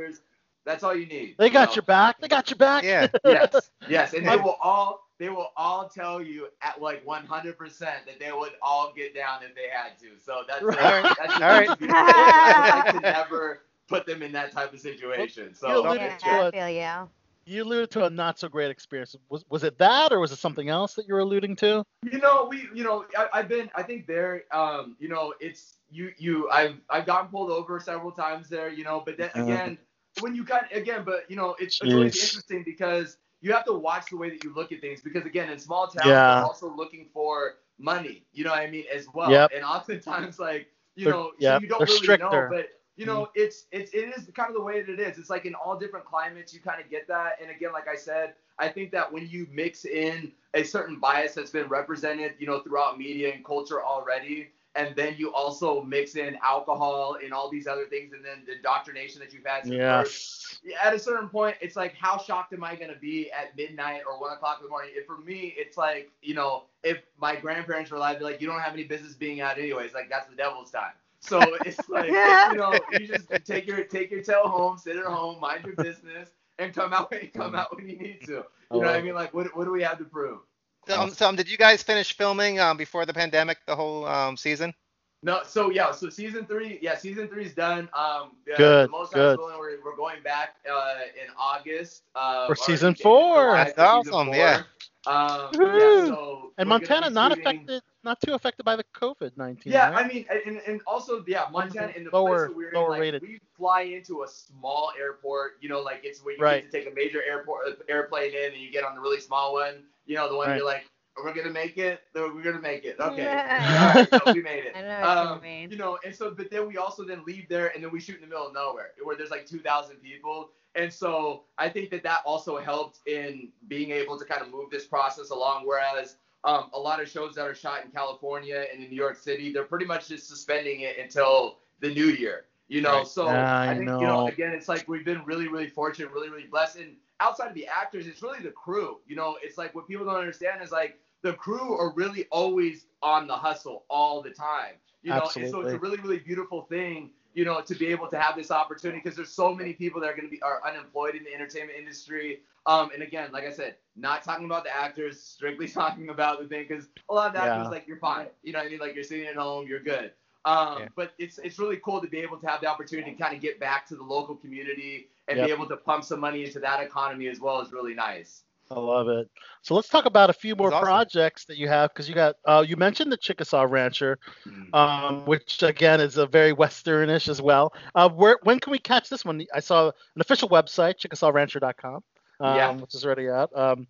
[0.64, 1.36] That's all you need.
[1.38, 1.74] They you got know?
[1.76, 2.20] your back.
[2.20, 2.84] They got your back.
[2.84, 3.08] Yeah.
[3.24, 3.70] yes.
[3.88, 8.32] Yes, and they will all they will all tell you at like 100% that they
[8.32, 10.18] would all get down if they had to.
[10.22, 11.04] So that's right.
[11.04, 11.68] A, that's all right.
[11.80, 15.54] I like to never put them in that type of situation.
[15.54, 17.08] So yeah, I feel you.
[17.46, 19.14] You alluded to a not so great experience.
[19.28, 21.84] Was was it that, or was it something else that you were alluding to?
[22.10, 25.74] You know, we, you know, I, have been, I think there, um, you know, it's
[25.90, 29.44] you, you, I've, I've gotten pulled over several times there, you know, but then uh-huh.
[29.44, 29.78] again,
[30.16, 33.52] uh, when you kind of, again, but you know, it's, it's always interesting because you
[33.52, 36.06] have to watch the way that you look at things because again, in small towns,
[36.06, 36.36] yeah.
[36.36, 39.30] they're also looking for money, you know what I mean, as well.
[39.30, 39.50] Yep.
[39.54, 41.60] And oftentimes, like, you know, yep.
[41.60, 42.24] you don't they're really stricter.
[42.24, 43.32] know, but you know, mm-hmm.
[43.42, 45.18] it's it's it is kind of the way that it is.
[45.18, 47.32] It's like in all different climates, you kind of get that.
[47.38, 51.34] And again, like I said, I think that when you mix in a certain bias
[51.34, 56.16] that's been represented, you know, throughout media and culture already, and then you also mix
[56.16, 59.66] in alcohol and all these other things, and then the indoctrination that you've had.
[59.66, 60.58] Yes.
[60.82, 64.20] At a certain point, it's like, how shocked am I gonna be at midnight or
[64.20, 64.90] one o'clock in the morning?
[64.94, 68.60] If for me, it's like, you know, if my grandparents were alive, like, you don't
[68.60, 69.94] have any business being out anyways.
[69.94, 70.92] Like that's the devil's time.
[71.20, 75.04] So it's like, you know, you just take your take your tail home, sit at
[75.04, 78.44] home, mind your business, and come out when come out when you need to.
[78.72, 79.14] You know what I mean?
[79.14, 80.40] Like, what what do we have to prove?
[80.90, 84.36] Um, so, um, did you guys finish filming um, before the pandemic, the whole um,
[84.36, 84.74] season?
[85.22, 87.88] No, so yeah, so season three, yeah, season three is done.
[87.94, 89.38] Um, good, most good.
[89.38, 92.02] We're, we're going back uh, in August.
[92.14, 93.52] Uh, For season four.
[93.52, 94.36] That's awesome, four.
[94.36, 94.62] yeah.
[95.06, 99.72] Um, yeah, so and Montana not affected, not too affected by the COVID nineteen.
[99.72, 100.04] Yeah, right?
[100.04, 103.00] I mean, and, and also yeah, Montana in the lower, place that we're in, like,
[103.00, 103.22] rated.
[103.22, 105.56] we fly into a small airport.
[105.60, 106.62] You know, like it's where you right.
[106.62, 109.20] get to take a major airport uh, airplane in, and you get on the really
[109.20, 109.84] small one.
[110.06, 110.56] You know, the one right.
[110.56, 110.84] you're like,
[111.16, 112.00] we're gonna make it.
[112.14, 112.96] We're gonna make it.
[112.98, 113.22] Okay.
[113.22, 113.92] Yeah.
[113.94, 114.72] All right, so we made it.
[114.76, 115.70] I know what um, you mean.
[115.70, 118.16] You know, and so, but then we also then leave there, and then we shoot
[118.16, 122.02] in the middle of nowhere, where there's like 2,000 people, and so I think that
[122.02, 125.66] that also helped in being able to kind of move this process along.
[125.66, 129.16] Whereas um, a lot of shows that are shot in California and in New York
[129.16, 132.46] City, they're pretty much just suspending it until the new year.
[132.68, 133.06] You know, right.
[133.06, 134.00] so I, I think know.
[134.00, 136.76] you know again, it's like we've been really, really fortunate, really, really blessed.
[136.76, 138.98] And outside of the actors, it's really the crew.
[139.06, 142.86] You know, it's like what people don't understand is like the crew are really always
[143.02, 144.74] on the hustle all the time.
[145.02, 145.42] You know, Absolutely.
[145.42, 148.36] and so it's a really, really beautiful thing you know, to be able to have
[148.36, 151.24] this opportunity because there's so many people that are going to be are unemployed in
[151.24, 152.40] the entertainment industry.
[152.66, 156.46] Um, and again, like I said, not talking about the actors, strictly talking about the
[156.46, 158.78] thing because a lot of the actors, like you're fine, you know, what I mean,
[158.78, 160.12] like you're sitting at home, you're good.
[160.44, 160.88] Um, yeah.
[160.94, 163.40] But it's it's really cool to be able to have the opportunity to kind of
[163.40, 165.46] get back to the local community and yep.
[165.46, 168.42] be able to pump some money into that economy as well is really nice.
[168.70, 169.28] I love it.
[169.62, 170.84] So let's talk about a few more awesome.
[170.84, 174.74] projects that you have because you got uh, you mentioned the Chickasaw Rancher, mm.
[174.74, 177.72] um, which again is a very westernish as well.
[177.94, 179.44] Uh, where when can we catch this one?
[179.54, 181.94] I saw an official website, ChickasawRancher.com,
[182.40, 182.72] um, yeah.
[182.72, 183.50] which is already out.
[183.54, 183.86] Um,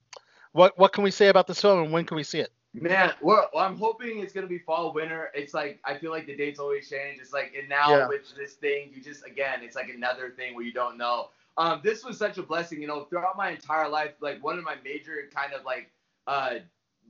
[0.53, 2.53] what what can we say about this film and when can we see it?
[2.75, 5.31] Man, well, I'm hoping it's gonna be fall winter.
[5.35, 7.21] It's like I feel like the dates always change.
[7.21, 8.09] It's like and now yeah.
[8.09, 11.81] with this thing, you just again, it's like another thing where you don't know um,
[11.85, 12.81] this was such a blessing.
[12.81, 15.91] You know, throughout my entire life, like one of my major kind of like
[16.27, 16.57] uh,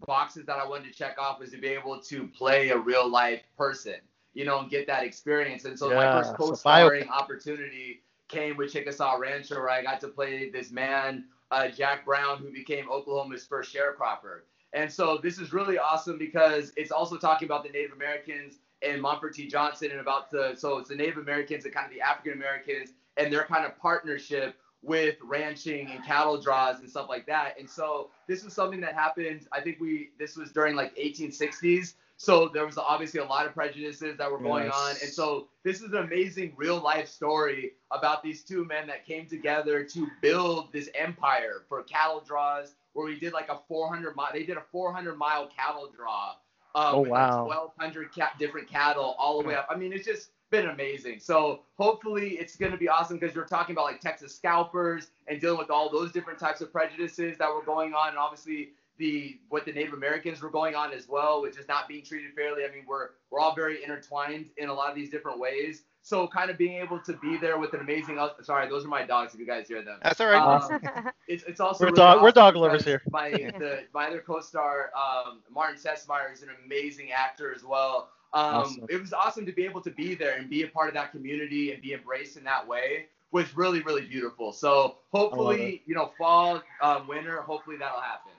[0.06, 3.08] boxes that I wanted to check off was to be able to play a real
[3.08, 3.96] life person,
[4.34, 5.64] you know, and get that experience.
[5.64, 10.08] And so yeah, my first co-starring opportunity came with Chickasaw Rancher, where I got to
[10.08, 14.40] play this man, uh, Jack Brown, who became Oklahoma's first sharecropper.
[14.74, 19.00] And so this is really awesome because it's also talking about the Native Americans and
[19.00, 19.46] Montford T.
[19.46, 22.90] Johnson and about the so it's the Native Americans and kind of the African Americans
[23.16, 27.58] and their kind of partnership with ranching and cattle draws and stuff like that.
[27.58, 29.46] And so this is something that happened.
[29.52, 31.94] I think we this was during like 1860s.
[32.16, 34.74] So there was obviously a lot of prejudices that were going yes.
[34.76, 34.90] on.
[35.02, 39.26] And so this is an amazing real life story about these two men that came
[39.26, 44.30] together to build this empire for cattle draws where we did like a 400 mile
[44.32, 46.34] they did a 400 mile cattle draw
[46.74, 47.46] um, oh wow.
[47.46, 49.68] Like 1200 different cattle all the way up.
[49.70, 51.20] I mean, it's just been amazing.
[51.20, 55.40] So hopefully it's going to be awesome because you're talking about like Texas scalpers and
[55.40, 59.38] dealing with all those different types of prejudices that were going on, and obviously the
[59.48, 62.64] what the Native Americans were going on as well, which is not being treated fairly.
[62.64, 65.82] I mean, we're we're all very intertwined in a lot of these different ways.
[66.02, 68.18] So kind of being able to be there with an amazing.
[68.42, 69.34] Sorry, those are my dogs.
[69.34, 69.98] If you guys hear them.
[70.02, 70.36] That's all right.
[70.36, 73.02] Um, it's, it's also we're really dog awesome we're dog lovers here.
[73.10, 78.10] My the, my other co-star um, Martin Sensmeier is an amazing actor as well.
[78.34, 78.86] Um, awesome.
[78.90, 81.12] It was awesome to be able to be there and be a part of that
[81.12, 84.52] community and be embraced in that way was really, really beautiful.
[84.52, 88.30] So hopefully, you know, fall, um, winter, hopefully that'll happen.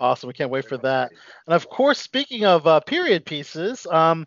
[0.00, 0.28] Awesome.
[0.28, 1.12] We can't wait for that.
[1.46, 4.26] And of course, speaking of uh, period pieces, um,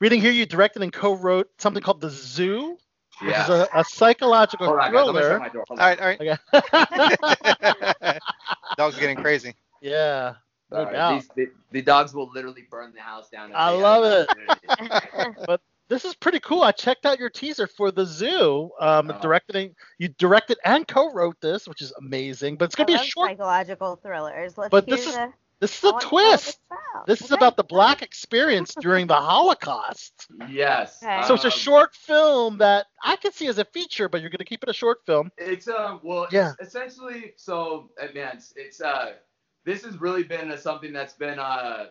[0.00, 2.78] reading here, you directed and co-wrote something called The Zoo,
[3.20, 3.44] which yeah.
[3.44, 5.40] is a, a psychological on, thriller.
[5.68, 6.38] All right, all right.
[6.52, 8.18] Okay.
[8.76, 9.54] Dog's getting crazy.
[9.82, 10.34] Yeah.
[10.70, 13.50] No These, the, the, dogs will literally burn the house down.
[13.54, 15.36] I love it.
[15.46, 16.62] but this is pretty cool.
[16.62, 18.70] I checked out your teaser for the zoo.
[18.80, 19.20] Um, oh.
[19.20, 22.56] directed, you directed and co-wrote this, which is amazing.
[22.56, 24.56] But it's gonna I be a short psychological thrillers.
[24.56, 25.32] Let's but this is the...
[25.58, 26.60] this is a twist.
[27.06, 30.28] This is about the black experience during the Holocaust.
[30.48, 31.02] Yes.
[31.02, 31.22] Okay.
[31.26, 34.30] So it's a um, short film that I can see as a feature, but you're
[34.30, 35.32] gonna keep it a short film.
[35.38, 36.52] It's um well yeah.
[36.60, 39.14] essentially so uh, man it's, it's uh
[39.64, 41.86] this has really been a, something that's been uh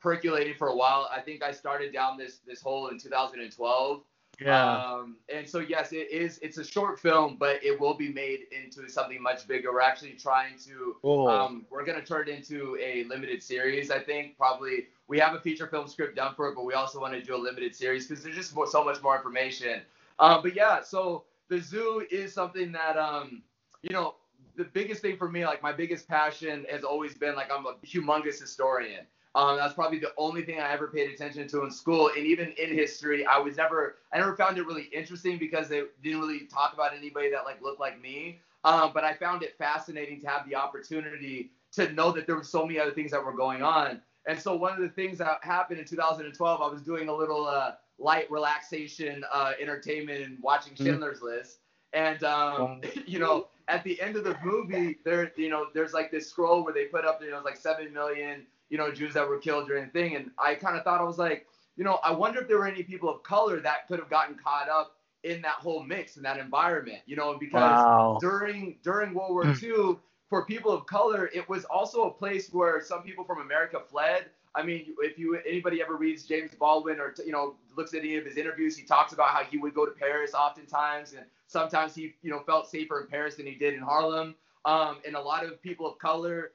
[0.00, 1.08] percolating for a while.
[1.14, 4.02] I think I started down this this hole in 2012.
[4.40, 4.76] Yeah.
[4.76, 6.38] Um, and so yes, it is.
[6.42, 9.72] It's a short film, but it will be made into something much bigger.
[9.72, 10.96] We're actually trying to.
[11.02, 11.28] Oh.
[11.28, 13.90] Um, we're gonna turn it into a limited series.
[13.90, 17.00] I think probably we have a feature film script done for it, but we also
[17.00, 19.80] want to do a limited series because there's just more, so much more information.
[20.18, 23.42] Um, but yeah, so the zoo is something that um,
[23.82, 24.16] you know,
[24.56, 27.74] the biggest thing for me, like my biggest passion has always been like I'm a
[27.86, 29.06] humongous historian.
[29.36, 32.10] Um, that's probably the only thing I ever paid attention to in school.
[32.16, 35.82] And even in history, I was never, I never found it really interesting because they
[36.02, 38.40] didn't really talk about anybody that like looked like me.
[38.64, 42.42] Um, but I found it fascinating to have the opportunity to know that there were
[42.42, 44.00] so many other things that were going on.
[44.26, 47.46] And so one of the things that happened in 2012, I was doing a little
[47.46, 50.86] uh, light relaxation uh, entertainment and watching mm-hmm.
[50.86, 51.26] Schindler's mm-hmm.
[51.26, 51.58] List.
[51.92, 56.10] And um, you know, at the end of the movie, there, you know, there's like
[56.10, 59.28] this scroll where they put up, you know, like seven million you know, Jews that
[59.28, 60.16] were killed during the thing.
[60.16, 62.66] And I kind of thought I was like, you know, I wonder if there were
[62.66, 66.24] any people of color that could have gotten caught up in that whole mix and
[66.24, 68.18] that environment, you know, because wow.
[68.20, 69.92] during during World War II, hmm.
[70.28, 74.26] for people of color, it was also a place where some people from America fled.
[74.54, 78.16] I mean, if you anybody ever reads James Baldwin or you know looks at any
[78.16, 81.94] of his interviews, he talks about how he would go to Paris oftentimes, and sometimes
[81.94, 84.34] he you know felt safer in Paris than he did in Harlem.
[84.64, 86.50] Um, and a lot of people of color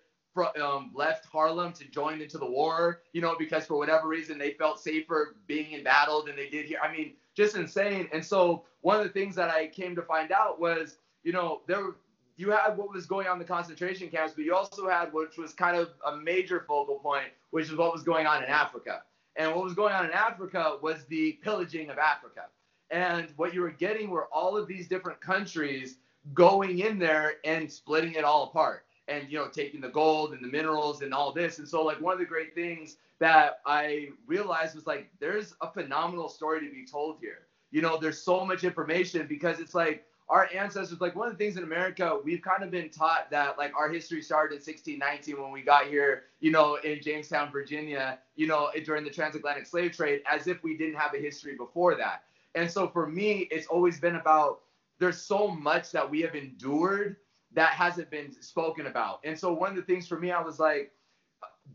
[0.62, 4.52] um, left Harlem to join into the war, you know, because for whatever reason they
[4.52, 6.80] felt safer being in battle than they did here.
[6.82, 8.08] I mean, just insane.
[8.14, 11.62] And so one of the things that I came to find out was, you know,
[11.68, 11.96] there
[12.38, 15.38] you had what was going on in the concentration camps, but you also had which
[15.38, 19.04] was kind of a major focal point, which is what was going on in Africa.
[19.36, 22.46] And what was going on in Africa was the pillaging of Africa.
[22.90, 25.98] And what you were getting were all of these different countries
[26.34, 30.44] going in there and splitting it all apart and you know taking the gold and
[30.44, 31.60] the minerals and all this.
[31.60, 35.72] And so like one of the great things that i realized was like there's a
[35.72, 37.48] phenomenal story to be told here.
[37.72, 41.38] You know there's so much information because it's like our ancestors like one of the
[41.38, 45.42] things in america we've kind of been taught that like our history started in 1619
[45.42, 49.92] when we got here you know in jamestown virginia you know during the transatlantic slave
[49.92, 52.24] trade as if we didn't have a history before that.
[52.56, 54.62] And so for me it's always been about
[55.00, 57.18] there's so much that we have endured
[57.54, 59.20] that hasn't been spoken about.
[59.24, 60.92] And so one of the things for me, I was like,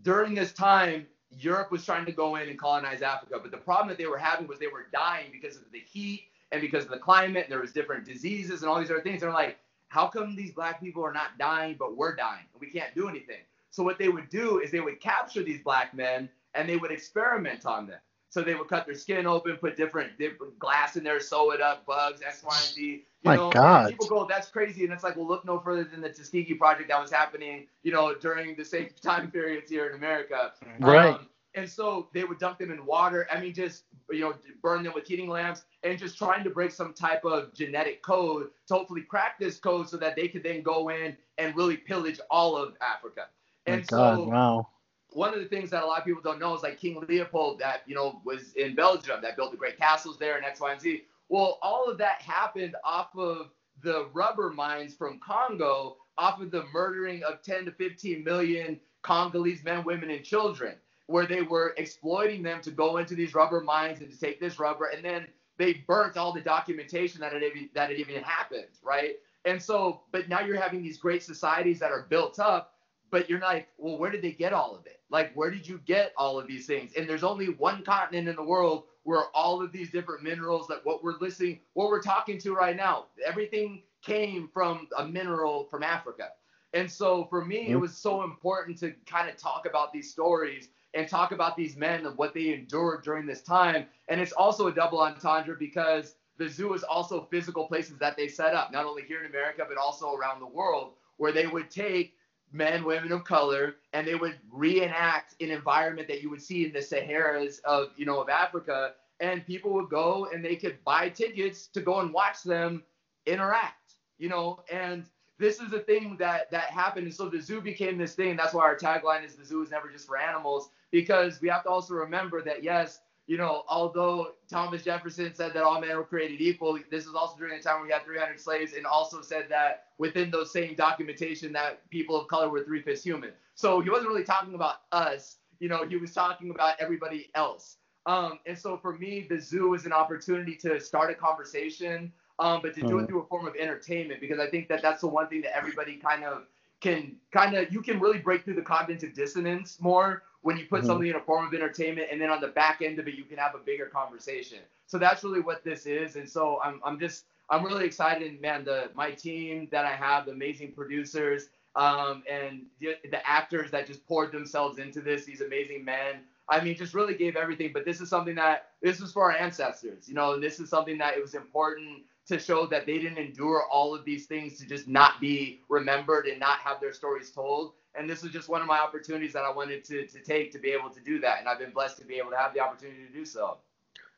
[0.03, 3.89] during this time, Europe was trying to go in and colonize Africa, but the problem
[3.89, 6.91] that they were having was they were dying because of the heat and because of
[6.91, 9.21] the climate, and there was different diseases and all these other things.
[9.21, 9.59] They're like,
[9.89, 13.09] how come these black people are not dying, but we're dying and we can't do
[13.09, 13.41] anything?
[13.71, 16.91] So what they would do is they would capture these black men and they would
[16.91, 17.99] experiment on them.
[18.29, 21.61] So they would cut their skin open, put different, different glass in there, sew it
[21.61, 22.83] up, bugs, X, Y, and Z.
[22.83, 23.91] You My know, God.
[23.91, 24.85] People go, that's crazy.
[24.85, 27.93] And it's like, well, look no further than the Tuskegee Project that was happening, you
[27.93, 30.53] know, during the same time periods here in America.
[30.81, 31.15] Right.
[31.15, 33.27] Um, and so they would dump them in water.
[33.33, 36.71] I mean, just, you know, burn them with heating lamps and just trying to break
[36.71, 40.63] some type of genetic code to hopefully crack this code so that they could then
[40.63, 43.29] go in and really pillage all of Africa.
[43.65, 44.69] And My God, so, wow
[45.17, 47.59] one of the things that a lot of people don't know is like King Leopold
[47.59, 50.71] that you know was in Belgium that built the great castles there and X, Y,
[50.71, 51.05] and Z.
[51.31, 53.49] Well, all of that happened off of
[53.83, 59.65] the rubber mines from Congo, off of the murdering of 10 to 15 million Congolese
[59.65, 60.75] men, women, and children,
[61.07, 64.59] where they were exploiting them to go into these rubber mines and to take this
[64.59, 65.27] rubber, and then
[65.57, 69.17] they burnt all the documentation that it even, that it even happened, right?
[69.47, 72.75] And so, but now you're having these great societies that are built up,
[73.11, 74.96] but you're like, well, where did they get all of it?
[75.11, 76.93] Like, where did you get all of these things?
[76.97, 80.85] And there's only one continent in the world where all of these different minerals, that
[80.85, 85.83] what we're listening, what we're talking to right now, everything came from a mineral from
[85.85, 86.31] Africa.
[86.73, 87.75] And so for me, mm-hmm.
[87.75, 91.77] it was so important to kind of talk about these stories and talk about these
[91.77, 93.87] men and what they endured during this time.
[94.09, 98.29] And it's also a double entendre because the zoo is also physical places that they
[98.29, 101.71] set up, not only here in America, but also around the world, where they would
[101.71, 102.15] take
[102.53, 106.73] men, women of color, and they would reenact an environment that you would see in
[106.73, 108.93] the Saharas of, you know, of Africa.
[109.19, 112.83] And people would go and they could buy tickets to go and watch them
[113.25, 115.07] interact, you know, and
[115.39, 117.07] this is a thing that that happened.
[117.07, 118.37] And so the zoo became this thing.
[118.37, 121.63] That's why our tagline is the zoo is never just for animals, because we have
[121.65, 126.05] to also remember that yes, you know, although Thomas Jefferson said that all men were
[126.05, 129.21] created equal, this was also during the time when we had 300 slaves, and also
[129.21, 133.33] said that within those same documentation that people of color were three fifths human.
[133.55, 135.37] So he wasn't really talking about us.
[135.59, 137.79] You know, he was talking about everybody else.
[138.05, 142.61] Um, and so for me, the zoo is an opportunity to start a conversation, um,
[142.63, 143.09] but to do it mm.
[143.09, 145.97] through a form of entertainment because I think that that's the one thing that everybody
[145.97, 146.45] kind of
[146.81, 150.79] can kind of you can really break through the cognitive dissonance more when you put
[150.79, 150.87] mm-hmm.
[150.87, 153.25] something in a form of entertainment and then on the back end of it you
[153.25, 154.59] can have a bigger conversation.
[154.87, 156.15] So that's really what this is.
[156.15, 160.27] And so i'm, I'm just i'm really excited man the my team that i have
[160.27, 165.41] the amazing producers um, and the, the actors that just poured themselves into this these
[165.41, 166.21] amazing men.
[166.49, 167.71] I mean just really gave everything.
[167.75, 170.71] But this is something that this is for our ancestors you know and this is
[170.71, 174.59] something that it was important to show that they didn't endure all of these things
[174.59, 178.49] to just not be remembered and not have their stories told and this was just
[178.49, 181.19] one of my opportunities that I wanted to, to take to be able to do
[181.21, 181.39] that.
[181.39, 183.59] And I've been blessed to be able to have the opportunity to do so.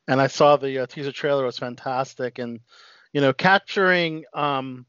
[0.07, 2.59] And I saw the uh, teaser trailer was fantastic, and
[3.13, 4.85] you know, capturing um,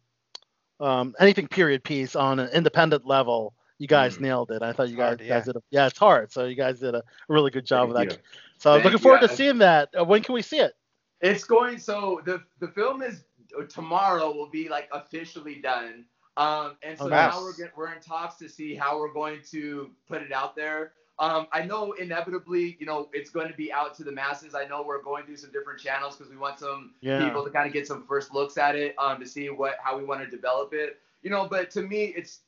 [0.81, 4.23] um, anything period piece on an independent level, you guys mm.
[4.23, 4.63] nailed it.
[4.63, 5.29] I thought you guys, hard, yeah.
[5.29, 6.33] guys did a, yeah, it's hard.
[6.33, 8.17] So you guys did a really good job Thank of that.
[8.17, 8.23] You.
[8.59, 9.29] So Thank looking forward you.
[9.29, 9.91] to seeing that.
[9.99, 10.73] Uh, when can we see it?
[11.21, 11.79] It's going.
[11.79, 13.25] So the the film is
[13.69, 16.05] tomorrow will be like officially done.
[16.37, 17.33] Um, and so oh, nice.
[17.33, 20.55] now we're get, we're in talks to see how we're going to put it out
[20.57, 20.93] there.
[21.19, 24.55] Um, I know inevitably, you know, it's going to be out to the masses.
[24.55, 27.23] I know we're going through some different channels because we want some yeah.
[27.23, 29.99] people to kind of get some first looks at it um, to see what how
[29.99, 30.99] we want to develop it.
[31.23, 32.41] You know, but to me, it's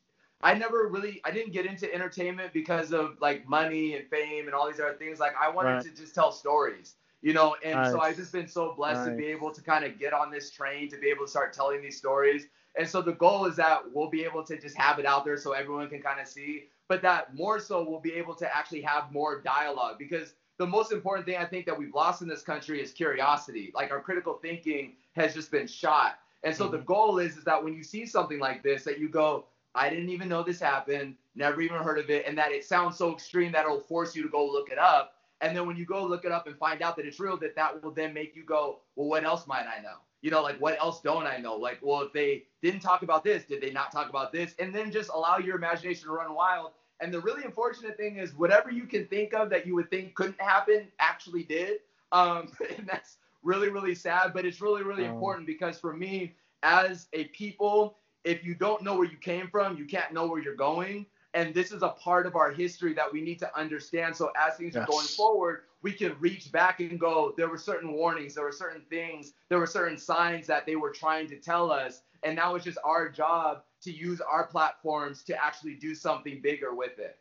[0.43, 4.55] I never really I didn't get into entertainment because of like money and fame and
[4.55, 5.21] all these other things.
[5.21, 5.85] Like I wanted right.
[5.85, 7.93] to just tell stories, you know, and nice.
[7.93, 9.09] so I've just been so blessed nice.
[9.11, 11.53] to be able to kind of get on this train to be able to start
[11.53, 12.47] telling these stories
[12.77, 15.37] and so the goal is that we'll be able to just have it out there
[15.37, 18.81] so everyone can kind of see, but that more so we'll be able to actually
[18.83, 22.43] have more dialogue because the most important thing I think that we've lost in this
[22.43, 23.73] country is curiosity.
[23.75, 26.19] Like our critical thinking has just been shot.
[26.45, 26.77] And so mm-hmm.
[26.77, 29.89] the goal is is that when you see something like this that you go, I
[29.89, 33.13] didn't even know this happened, never even heard of it, and that it sounds so
[33.13, 35.15] extreme that it'll force you to go look it up.
[35.41, 37.57] And then when you go look it up and find out that it's real, that
[37.57, 39.97] that will then make you go, well, what else might I know?
[40.23, 41.57] You know, like what else don't I know?
[41.57, 44.55] Like, well, if they didn't talk about this, did they not talk about this?
[44.59, 46.71] And then just allow your imagination to run wild.
[47.01, 50.15] And the really unfortunate thing is, whatever you can think of that you would think
[50.15, 51.81] couldn't happen actually did.
[52.13, 54.33] Um, and that's really, really sad.
[54.33, 58.83] But it's really, really um, important because for me, as a people, if you don't
[58.83, 61.07] know where you came from, you can't know where you're going.
[61.35, 64.15] And this is a part of our history that we need to understand.
[64.15, 64.85] So as things yes.
[64.85, 68.53] are going forward, we can reach back and go, there were certain warnings, there were
[68.53, 72.03] certain things, there were certain signs that they were trying to tell us.
[72.23, 76.75] And now it's just our job to use our platforms to actually do something bigger
[76.75, 77.19] with it.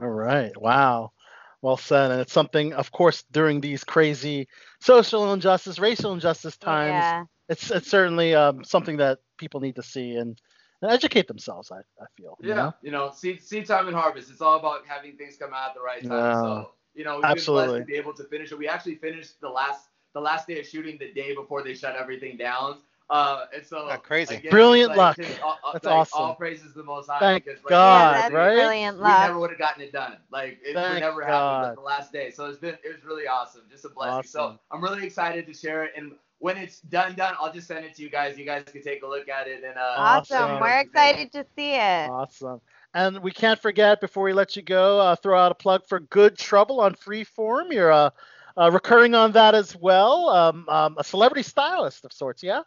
[0.00, 0.56] All right.
[0.56, 1.12] Wow.
[1.60, 2.12] Well said.
[2.12, 4.48] And it's something, of course, during these crazy
[4.80, 7.24] social injustice, racial injustice times, yeah.
[7.48, 10.40] it's it's certainly um, something that people need to see and
[10.82, 11.72] and educate themselves.
[11.72, 12.36] I, I feel.
[12.40, 12.74] Yeah, you know?
[12.82, 14.30] you know, seed, seed time and harvest.
[14.30, 16.12] It's all about having things come out at the right time.
[16.12, 16.34] Yeah.
[16.34, 17.80] So you know, we've Absolutely.
[17.80, 18.58] to be able to finish it.
[18.58, 21.96] We actually finished the last the last day of shooting the day before they shut
[21.96, 22.78] everything down.
[23.10, 25.16] Uh, and so oh, crazy, again, brilliant like, luck.
[25.16, 26.22] Just, uh, that's like, awesome.
[26.22, 27.18] All praises the Most High.
[27.18, 28.54] Thank because, like, God, yeah, right?
[28.54, 29.20] Brilliant luck.
[29.20, 30.16] We never would have gotten it done.
[30.30, 31.28] Like it Thank never God.
[31.28, 32.30] happened at the last day.
[32.30, 34.18] So it's been it was really awesome, just a blessing.
[34.18, 34.30] Awesome.
[34.30, 36.12] So I'm really excited to share it and
[36.44, 38.36] when it's done, done, I'll just send it to you guys.
[38.36, 40.60] You guys can take a look at it and uh, awesome.
[40.60, 42.10] We're excited to see it.
[42.10, 42.60] Awesome.
[42.94, 45.98] And we can't forget before we let you go, uh, throw out a plug for
[45.98, 47.72] Good Trouble on Freeform.
[47.72, 48.10] You're uh,
[48.56, 50.28] uh, recurring on that as well.
[50.28, 52.62] Um, um, a celebrity stylist of sorts, yeah.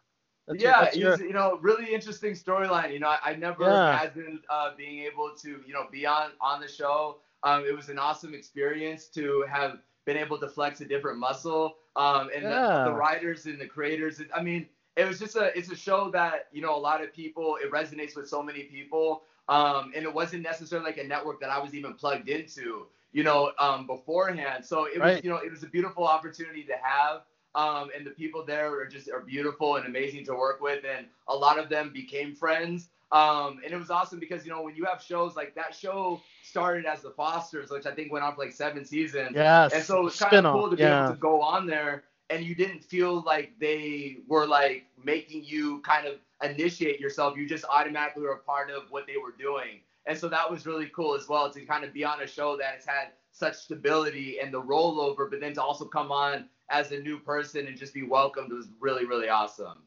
[0.48, 1.28] That's yeah, your, your...
[1.28, 2.92] you know, really interesting storyline.
[2.94, 3.90] You know, I, I never yeah.
[3.90, 7.20] imagined uh, being able to, you know, be on on the show.
[7.44, 11.76] Um, it was an awesome experience to have been able to flex a different muscle.
[11.96, 12.84] Um, and yeah.
[12.84, 14.22] the, the writers and the creators.
[14.34, 17.14] I mean, it was just a it's a show that you know a lot of
[17.14, 19.24] people it resonates with so many people.
[19.50, 23.24] Um, and it wasn't necessarily like a network that I was even plugged into, you
[23.24, 24.66] know, um, beforehand.
[24.66, 27.22] So it was, you know, it was a beautiful opportunity to have.
[27.56, 31.08] Um, and the people there are just are beautiful and amazing to work with, and
[31.28, 32.90] a lot of them became friends.
[33.12, 36.22] Um, and it was awesome because you know when you have shows like that show
[36.44, 39.32] started as the Fosters, which I think went on for like seven seasons.
[39.34, 39.74] Yes.
[39.74, 41.06] And so it's kind of cool to be yeah.
[41.06, 45.80] able to go on there and you didn't feel like they were like making you
[45.82, 47.38] kind of initiate yourself.
[47.38, 49.82] You just automatically were a part of what they were doing.
[50.06, 52.58] And so that was really cool as well to kind of be on a show
[52.58, 56.92] that has had such stability and the rollover, but then to also come on as
[56.92, 59.84] a new person and just be welcomed was really, really awesome.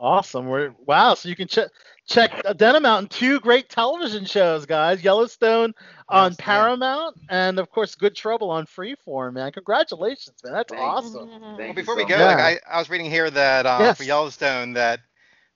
[0.00, 0.46] Awesome.
[0.46, 1.14] We're wow.
[1.14, 1.70] So you can check
[2.06, 5.02] check Denim out in two great television shows, guys.
[5.02, 5.74] Yellowstone
[6.08, 7.48] on yes, Paramount, man.
[7.48, 9.34] and of course, Good Trouble on Freeform.
[9.34, 10.52] Man, congratulations, man.
[10.52, 10.82] That's Thanks.
[10.82, 11.28] awesome.
[11.58, 12.26] well, before we go, yeah.
[12.26, 13.96] like, I, I was reading here that uh, yes.
[13.96, 15.00] for Yellowstone that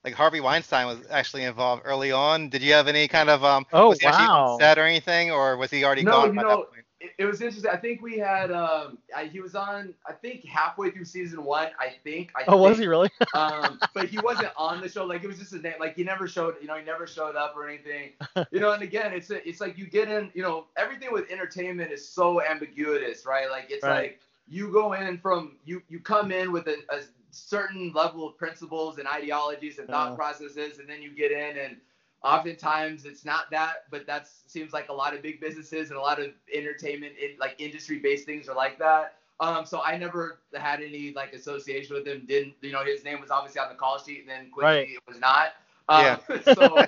[0.03, 2.49] like Harvey Weinstein was actually involved early on.
[2.49, 3.65] Did you have any kind of um?
[3.73, 4.57] Oh was he wow.
[4.59, 6.83] Set or anything, or was he already no, gone you by know, that point?
[7.17, 7.69] it was interesting.
[7.69, 11.69] I think we had um, I, he was on I think halfway through season one.
[11.79, 12.31] I think.
[12.35, 13.09] I oh, think, was he really?
[13.35, 15.05] um, but he wasn't on the show.
[15.05, 15.73] Like it was just his name.
[15.79, 16.55] Like he never showed.
[16.61, 18.11] You know, he never showed up or anything.
[18.51, 20.31] You know, and again, it's a, it's like you get in.
[20.33, 23.49] You know, everything with entertainment is so ambiguous, right?
[23.49, 24.01] Like it's right.
[24.01, 27.01] like you go in from you you come in with a, a
[27.33, 30.15] certain level of principles and ideologies and thought uh.
[30.15, 31.77] processes, and then you get in and
[32.23, 36.01] oftentimes it's not that but that seems like a lot of big businesses and a
[36.01, 40.39] lot of entertainment in, like industry based things are like that um, so I never
[40.53, 42.25] had any like association with him.
[42.27, 44.89] Didn't you know his name was obviously on the call sheet, and then quickly right.
[44.89, 45.53] it was not.
[45.89, 46.41] Um, yeah.
[46.53, 46.85] so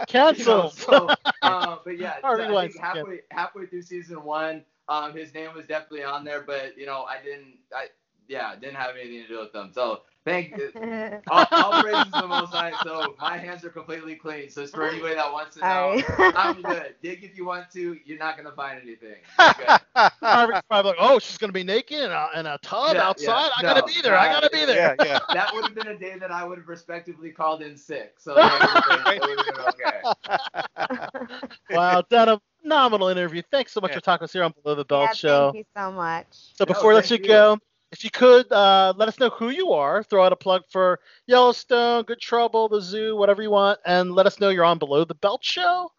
[0.06, 0.38] cancel.
[0.38, 1.08] You know, so,
[1.42, 6.04] uh, but yeah, I think halfway halfway through season one, um, his name was definitely
[6.04, 7.58] on there, but you know I didn't.
[7.74, 7.86] I
[8.28, 9.70] yeah didn't have anything to do with them.
[9.72, 10.72] So Thank you.
[11.30, 12.72] all, all praises to the Most High.
[12.82, 14.50] So my hands are completely clean.
[14.50, 16.02] So for anybody that wants to know,
[16.36, 16.96] I'm good.
[17.00, 17.96] Dig if you want to.
[18.04, 19.18] You're not gonna find anything.
[19.94, 23.50] Harvey's probably like, oh, she's gonna be naked in a, in a tub yeah, outside.
[23.62, 23.70] Yeah.
[23.70, 24.16] I gotta be there.
[24.16, 24.96] I gotta be there.
[24.98, 25.20] Yeah, yeah.
[25.32, 28.16] That would have been a day that I would have respectively called in sick.
[28.18, 30.16] So that would have been
[30.80, 31.46] okay.
[31.70, 33.42] wow, Denim phenomenal interview.
[33.52, 33.98] Thanks so much yeah.
[33.98, 35.52] for talking to us here on Below the Belt yeah, Show.
[35.52, 36.26] Thank you so much.
[36.30, 37.58] So before no, I let you, you, go,
[37.92, 41.00] if you could uh, let us know who you are, throw out a plug for
[41.26, 45.04] Yellowstone, Good Trouble, the Zoo, whatever you want, and let us know you're on Below
[45.04, 45.90] the Belt Show.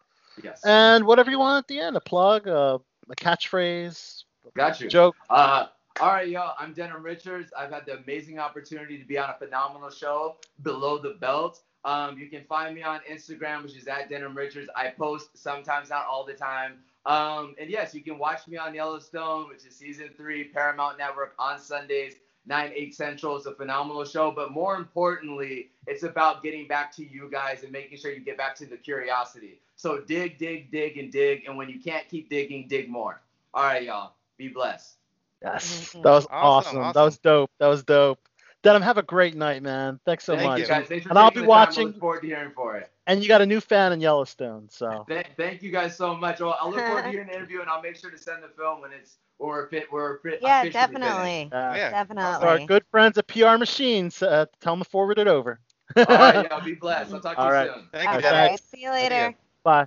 [0.42, 0.64] Yes.
[0.64, 2.78] And whatever you want at the end, a plug, uh,
[3.10, 4.24] a catchphrase,
[4.54, 4.88] Got you.
[4.88, 5.16] joke.
[5.30, 5.66] Uh,
[6.00, 6.54] all right, y'all.
[6.58, 7.52] I'm Denim Richards.
[7.58, 11.60] I've had the amazing opportunity to be on a phenomenal show, Below the Belt.
[11.84, 14.68] Um, you can find me on Instagram, which is at Denim Richards.
[14.76, 16.74] I post sometimes, not all the time.
[17.08, 21.34] Um, and yes, you can watch me on Yellowstone, which is season three, Paramount Network
[21.38, 23.36] on Sundays, 9, 8 Central.
[23.36, 24.30] It's a phenomenal show.
[24.30, 28.36] But more importantly, it's about getting back to you guys and making sure you get
[28.36, 29.58] back to the curiosity.
[29.76, 31.46] So dig, dig, dig, and dig.
[31.46, 33.22] And when you can't keep digging, dig more.
[33.54, 34.12] All right, y'all.
[34.36, 34.96] Be blessed.
[35.42, 35.92] Yes.
[35.92, 36.78] That was awesome.
[36.78, 36.92] awesome.
[36.92, 37.50] That was dope.
[37.58, 38.27] That was dope.
[38.62, 40.00] Denim, have a great night, man.
[40.04, 40.60] Thanks so thank much.
[40.60, 40.88] You guys.
[40.88, 41.84] Thanks for and I'll be watching.
[41.84, 42.90] I look forward to hearing for it.
[43.06, 45.06] And you got a new fan in Yellowstone, so.
[45.08, 46.40] Thank, thank you guys so much.
[46.40, 48.48] Well, I look forward to hearing the interview, and I'll make sure to send the
[48.48, 50.40] film when it's or fit we're fit.
[50.42, 51.50] Yeah, definitely.
[51.52, 52.40] Uh, yeah, definitely.
[52.40, 55.60] So our good friends at PR Machines, uh, tell them to forward it over.
[55.96, 57.14] All right, y'all be blessed.
[57.14, 57.70] I'll talk to All you right.
[57.70, 57.88] soon.
[57.92, 58.56] Thank you, okay.
[58.70, 59.34] See you later.
[59.62, 59.86] Bye.